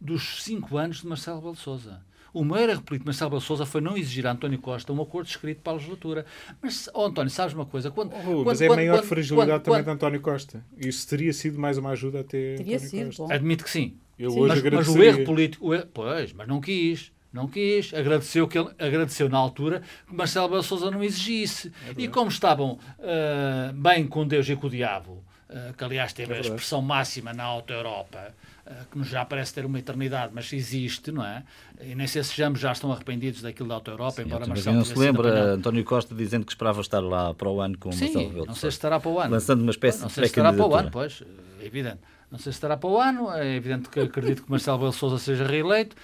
[0.00, 2.00] dos cinco anos de Marcelo Belo Souza.
[2.32, 5.02] O maior erro político de Marcelo Belo Souza foi não exigir a António Costa um
[5.02, 6.24] acordo escrito para a legislatura.
[6.62, 7.90] Mas, oh, António, sabes uma coisa?
[7.90, 10.64] Quando, oh, quando, mas é a maior quando, fragilidade também de António Costa.
[10.78, 13.22] Isso teria sido mais uma ajuda até teria António sido, Costa.
[13.24, 13.32] Bom.
[13.32, 13.96] Admito que sim.
[14.18, 14.40] Eu sim.
[14.40, 15.66] hoje mas, mas o erro político...
[15.66, 17.12] O erro, pois, mas não quis.
[17.32, 21.72] Não quis, agradeceu, que ele, agradeceu na altura que Marcelo Belo Souza não exigisse.
[21.88, 25.31] É e como estavam uh, bem com Deus e com o diabo, uh,
[25.76, 28.34] que aliás teve é a expressão máxima na Alta Europa,
[28.66, 31.42] uh, que nos já parece ter uma eternidade, mas existe, não é?
[31.80, 34.76] E nem sei se já, já estão arrependidos daquilo da Alta Europa, Sim, embora Marcelo
[34.76, 37.92] não se lembra António Costa dizendo que esperava estar lá para o ano com o
[37.92, 39.30] Sim, Marcelo Rebelo não sei se estará para o ano.
[39.32, 41.22] Lançando uma espécie não de sei se estará para o ano, pois,
[41.60, 41.98] é evidente.
[42.30, 45.18] Não sei se estará para o ano, é evidente que acredito que Marcelo Rebelo Sousa
[45.18, 45.94] seja reeleito.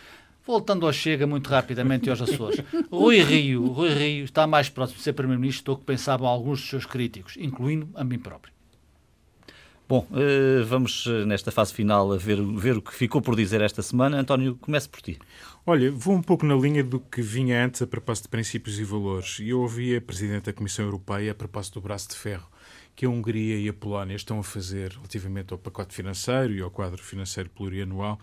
[0.46, 2.64] Voltando ao Chega, muito rapidamente, e aos Açores.
[2.90, 6.70] Rui Rio, Rui Rio está mais próximo de ser Primeiro-Ministro do que pensavam alguns dos
[6.70, 8.57] seus críticos, incluindo a mim próprio.
[9.88, 13.80] Bom, eh, vamos eh, nesta fase final ver, ver o que ficou por dizer esta
[13.80, 14.20] semana.
[14.20, 15.18] António, comece por ti.
[15.64, 18.84] Olha, vou um pouco na linha do que vinha antes a propósito de princípios e
[18.84, 19.38] valores.
[19.40, 22.46] Eu ouvi a Presidente da Comissão Europeia a propósito do braço de ferro
[22.98, 26.68] que a Hungria e a Polónia estão a fazer relativamente ao pacote financeiro e ao
[26.68, 28.18] quadro financeiro plurianual.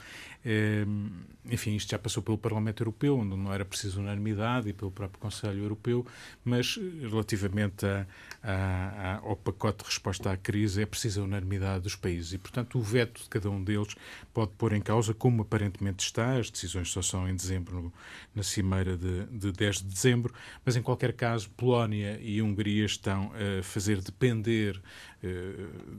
[0.46, 1.10] Ehm,
[1.50, 5.20] enfim, isto já passou pelo Parlamento Europeu, onde não era preciso unanimidade, e pelo próprio
[5.20, 6.06] Conselho Europeu,
[6.44, 8.06] mas relativamente a,
[8.44, 12.34] a, ao pacote de resposta à crise é preciso a unanimidade dos países.
[12.34, 13.96] E, portanto, o veto de cada um deles
[14.34, 17.94] pode pôr em causa, como aparentemente está, as decisões só são em dezembro, no,
[18.34, 20.34] na cimeira de, de 10 de dezembro,
[20.64, 24.82] mas em qualquer caso, Polónia e Hungria estão a fazer depender
[25.15, 25.15] eh,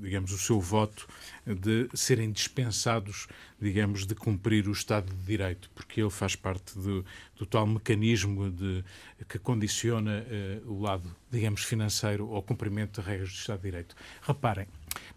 [0.01, 1.07] digamos, o seu voto
[1.45, 3.27] de serem dispensados,
[3.61, 7.05] digamos, de cumprir o Estado de Direito, porque ele faz parte do,
[7.37, 8.85] do tal mecanismo de,
[9.29, 10.25] que condiciona
[10.65, 13.97] uh, o lado, digamos, financeiro ao cumprimento de regras do Estado de Direito.
[14.23, 14.67] Reparem,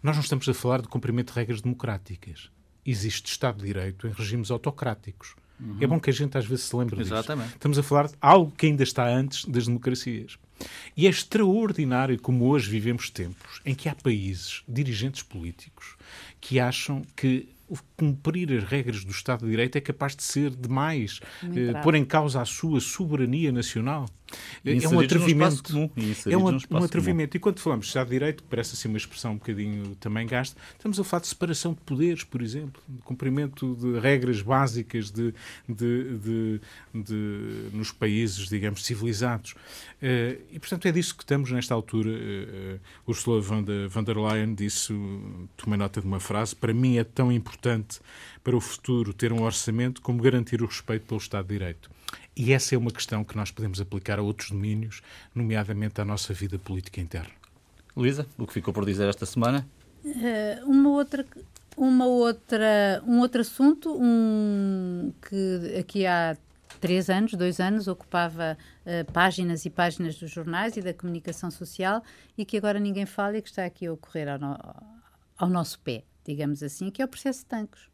[0.02, 2.50] nós não estamos a falar de cumprimento de regras democráticas.
[2.84, 5.34] Existe Estado de Direito em regimes autocráticos.
[5.60, 5.76] Uhum.
[5.80, 7.46] É bom que a gente às vezes se lembre Exatamente.
[7.46, 7.56] disso.
[7.56, 10.38] Estamos a falar de algo que ainda está antes das democracias.
[10.96, 15.96] E é extraordinário como hoje vivemos tempos em que há países, dirigentes políticos,
[16.40, 17.48] que acham que
[17.96, 22.04] cumprir as regras do Estado de Direito é capaz de ser demais, eh, pôr em
[22.04, 24.08] causa a sua soberania nacional.
[24.64, 25.62] É um atrevimento.
[25.62, 25.90] Comum,
[26.26, 27.30] é um, um atrevimento.
[27.30, 27.36] Comum.
[27.36, 30.26] E quando falamos de Estado de Direito, que parece assim uma expressão um bocadinho também
[30.26, 35.10] gasta, estamos a falar de separação de poderes, por exemplo, de cumprimento de regras básicas
[35.10, 35.34] de,
[35.68, 36.60] de, de,
[36.94, 39.52] de nos países, digamos, civilizados.
[39.52, 42.10] Uh, e, portanto, é disso que estamos nesta altura.
[42.10, 44.94] Uh, Ursula von der, von der Leyen disse,
[45.56, 48.00] tomei nota de uma frase, para mim é tão importante
[48.42, 51.90] para o futuro ter um orçamento como garantir o respeito pelo Estado de Direito.
[52.36, 55.02] E essa é uma questão que nós podemos aplicar a outros domínios,
[55.34, 57.30] nomeadamente à nossa vida política interna.
[57.96, 59.66] Luísa, o que ficou por dizer esta semana?
[60.04, 61.26] Uh, uma outra
[61.76, 66.36] uma outra um outro assunto um que aqui há
[66.80, 72.02] três anos dois anos ocupava uh, páginas e páginas dos jornais e da comunicação social
[72.36, 74.56] e que agora ninguém fala e que está aqui a ocorrer ao, no,
[75.36, 77.89] ao nosso pé digamos assim que é o processo de Tancos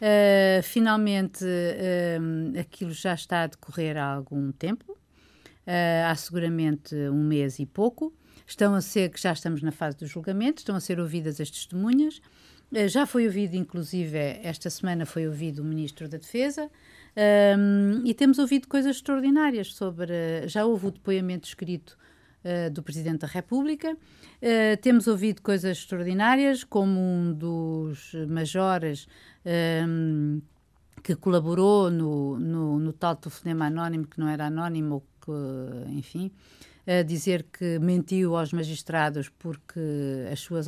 [0.00, 7.22] Uh, finalmente, uh, aquilo já está a decorrer há algum tempo, uh, há seguramente um
[7.22, 8.14] mês e pouco.
[8.46, 11.50] Estão a ser, que já estamos na fase do julgamento, estão a ser ouvidas as
[11.50, 12.20] testemunhas.
[12.88, 16.68] já foi ouvido, inclusive, esta semana foi ouvido o Ministro da Defesa.
[18.04, 20.48] E temos ouvido coisas extraordinárias sobre.
[20.48, 21.96] Já houve o depoimento escrito
[22.44, 29.06] uh, do Presidente da República, uh, temos ouvido coisas extraordinárias, como um dos majores
[29.86, 30.40] um,
[31.02, 36.30] que colaborou no, no, no, tal telefonema anónimo, que não era anónimo, que, enfim,
[36.86, 39.80] a dizer que mentiu aos magistrados porque,
[40.30, 40.66] as suas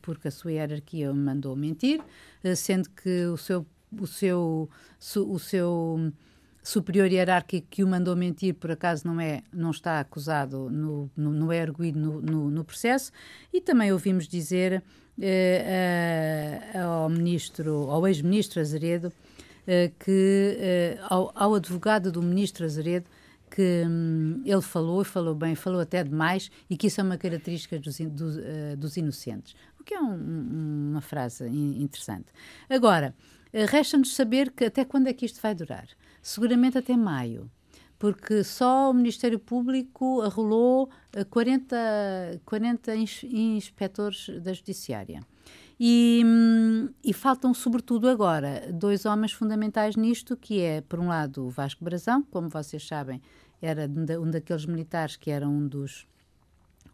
[0.00, 2.00] porque a sua hierarquia o mandou mentir,
[2.42, 3.66] eh, sendo que o seu,
[4.00, 4.68] o seu,
[5.16, 6.12] o seu
[6.68, 11.32] superior hierárquico que o mandou mentir, por acaso não, é, não está acusado, no, no,
[11.32, 13.10] não é arguído no, no, no processo,
[13.50, 14.82] e também ouvimos dizer
[15.18, 19.10] eh, ao ministro, ao ex-ministro Azeredo,
[19.66, 23.08] eh, que eh, ao, ao, advogado do ministro Azeredo,
[23.50, 27.78] que hum, ele falou, falou bem, falou até demais, e que isso é uma característica
[27.78, 29.56] dos, dos, uh, dos inocentes.
[29.80, 32.26] O que é um, uma frase interessante.
[32.68, 33.14] Agora,
[33.54, 35.88] uh, resta-nos saber que até quando é que isto vai durar.
[36.28, 37.50] Seguramente até maio
[37.98, 40.88] porque só o Ministério Público arrolou
[41.30, 45.20] 40, 40 inspectores da Judiciária.
[45.80, 51.46] E, hum, e, faltam, sobretudo agora, dois homens fundamentais nisto, que é, por um lado,
[51.46, 53.20] o Vasco Brazão, como vocês sabem,
[53.60, 56.06] era um daqueles militares que era um dos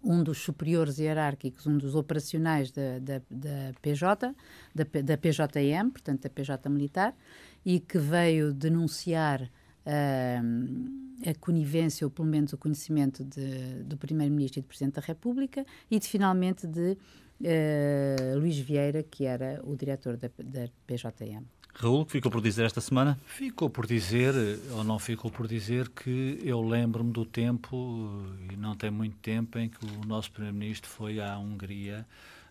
[0.05, 4.35] um dos superiores hierárquicos, um dos operacionais da, da, da PJ,
[4.75, 7.17] da, da PJM, portanto da PJ militar,
[7.65, 14.61] e que veio denunciar uh, a conivência, ou pelo menos o conhecimento de, do Primeiro-Ministro
[14.61, 16.99] e do Presidente da República, e de, finalmente de
[17.41, 21.45] uh, Luís Vieira, que era o diretor da, da PJM.
[21.77, 23.19] Raul, que ficou por dizer esta semana?
[23.27, 24.33] Ficou por dizer,
[24.71, 29.59] ou não ficou por dizer, que eu lembro-me do tempo, e não tem muito tempo,
[29.59, 32.07] em que o nosso Primeiro-Ministro foi à Hungria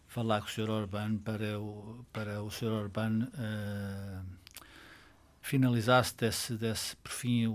[0.08, 0.70] falar com o Sr.
[0.70, 2.72] Orbán para o, para o Sr.
[2.72, 4.24] Orbán uh,
[5.42, 7.48] finalizasse desse, desse, por fim,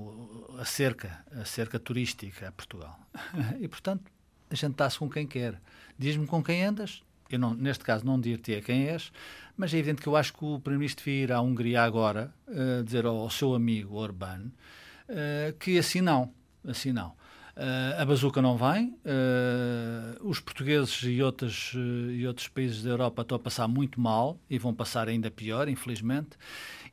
[0.59, 2.99] a cerca, a cerca turística a Portugal.
[3.61, 4.11] E, portanto,
[4.51, 5.61] a gente está-se com quem quer.
[5.99, 7.03] Diz-me com quem andas,
[7.37, 9.13] eu não, neste caso não dir-te quem és,
[9.57, 12.83] mas é evidente que eu acho que o Primeiro-Ministro devia ir à Hungria agora uh,
[12.85, 14.47] dizer ao, ao, seu amigo Orbán
[15.09, 16.33] uh, que assim não,
[16.67, 17.09] assim não.
[17.57, 18.97] Uh, a bazuca não vem,
[20.21, 21.73] os portugueses e, outros
[22.15, 25.69] e outros países da Europa estão a passar muito mal e vão passar ainda pior,
[25.69, 26.31] infelizmente.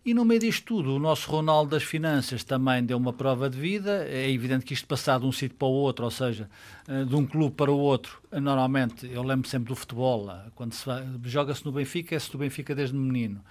[0.06, 3.60] E no meio disto tudo, o nosso Ronaldo das Finanças também deu uma prova de
[3.60, 4.06] vida.
[4.08, 6.47] É evidente que isto passar de um sítio para o outro, ou seja,
[6.88, 10.51] eh, de um clube para o outro, eh, normalmente, eu lembro sempre do futebol, eh,
[10.53, 10.86] quando se
[11.24, 13.41] joga-se no Benfica, é-se do Benfica desde menino,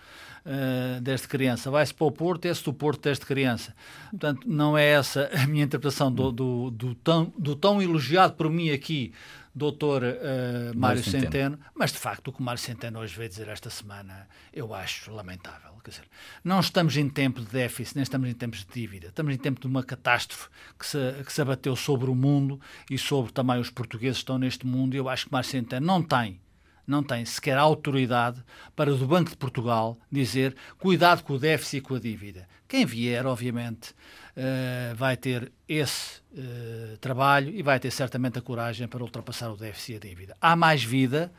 [1.03, 1.71] desde criança.
[1.71, 3.75] Vai-se para o Porto, é-se do Porto desde criança.
[4.11, 8.49] Portanto, não é essa a minha interpretação do, do, do, tão, do tão elogiado por
[8.49, 9.13] mim aqui
[9.55, 11.23] doutor uh, Mário Centeno.
[11.25, 14.75] Centeno, mas de facto o que o Mário Centeno hoje veio dizer esta semana eu
[14.75, 15.73] acho lamentável.
[15.85, 16.05] Quer dizer,
[16.43, 19.09] não estamos em tempo de déficit, nem estamos em tempos de dívida.
[19.09, 20.49] Estamos em tempo de uma catástrofe
[20.79, 22.59] que se, que se abateu sobre o mundo
[22.91, 24.95] e sobre também os portugueses que estão neste mundo.
[24.95, 26.41] E eu acho que Mário Centeno não tem
[26.87, 28.43] não tem sequer autoridade
[28.75, 32.49] para do Banco de Portugal dizer cuidado com o déficit e com a dívida.
[32.67, 38.89] Quem vier, obviamente, uh, vai ter esse uh, trabalho e vai ter certamente a coragem
[38.89, 40.37] para ultrapassar o déficit e a dívida.
[40.41, 41.33] Há mais vida,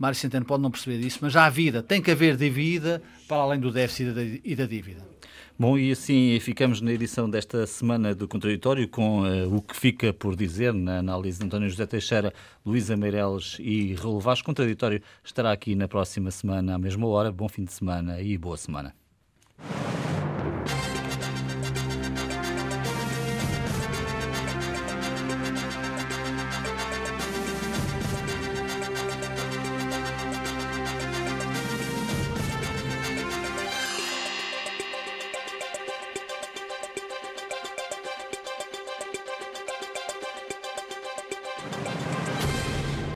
[0.00, 3.60] Mário Centeno pode não perceber disso, mas há vida, tem que haver dívida para além
[3.60, 5.02] do déficit e da dívida.
[5.58, 10.10] Bom, e assim ficamos na edição desta semana do Contraditório com uh, o que fica
[10.10, 12.32] por dizer na análise de António José Teixeira,
[12.64, 14.40] Luísa Meireles e Raul Vaz.
[14.40, 17.30] Contraditório estará aqui na próxima semana à mesma hora.
[17.30, 18.94] Bom fim de semana e boa semana.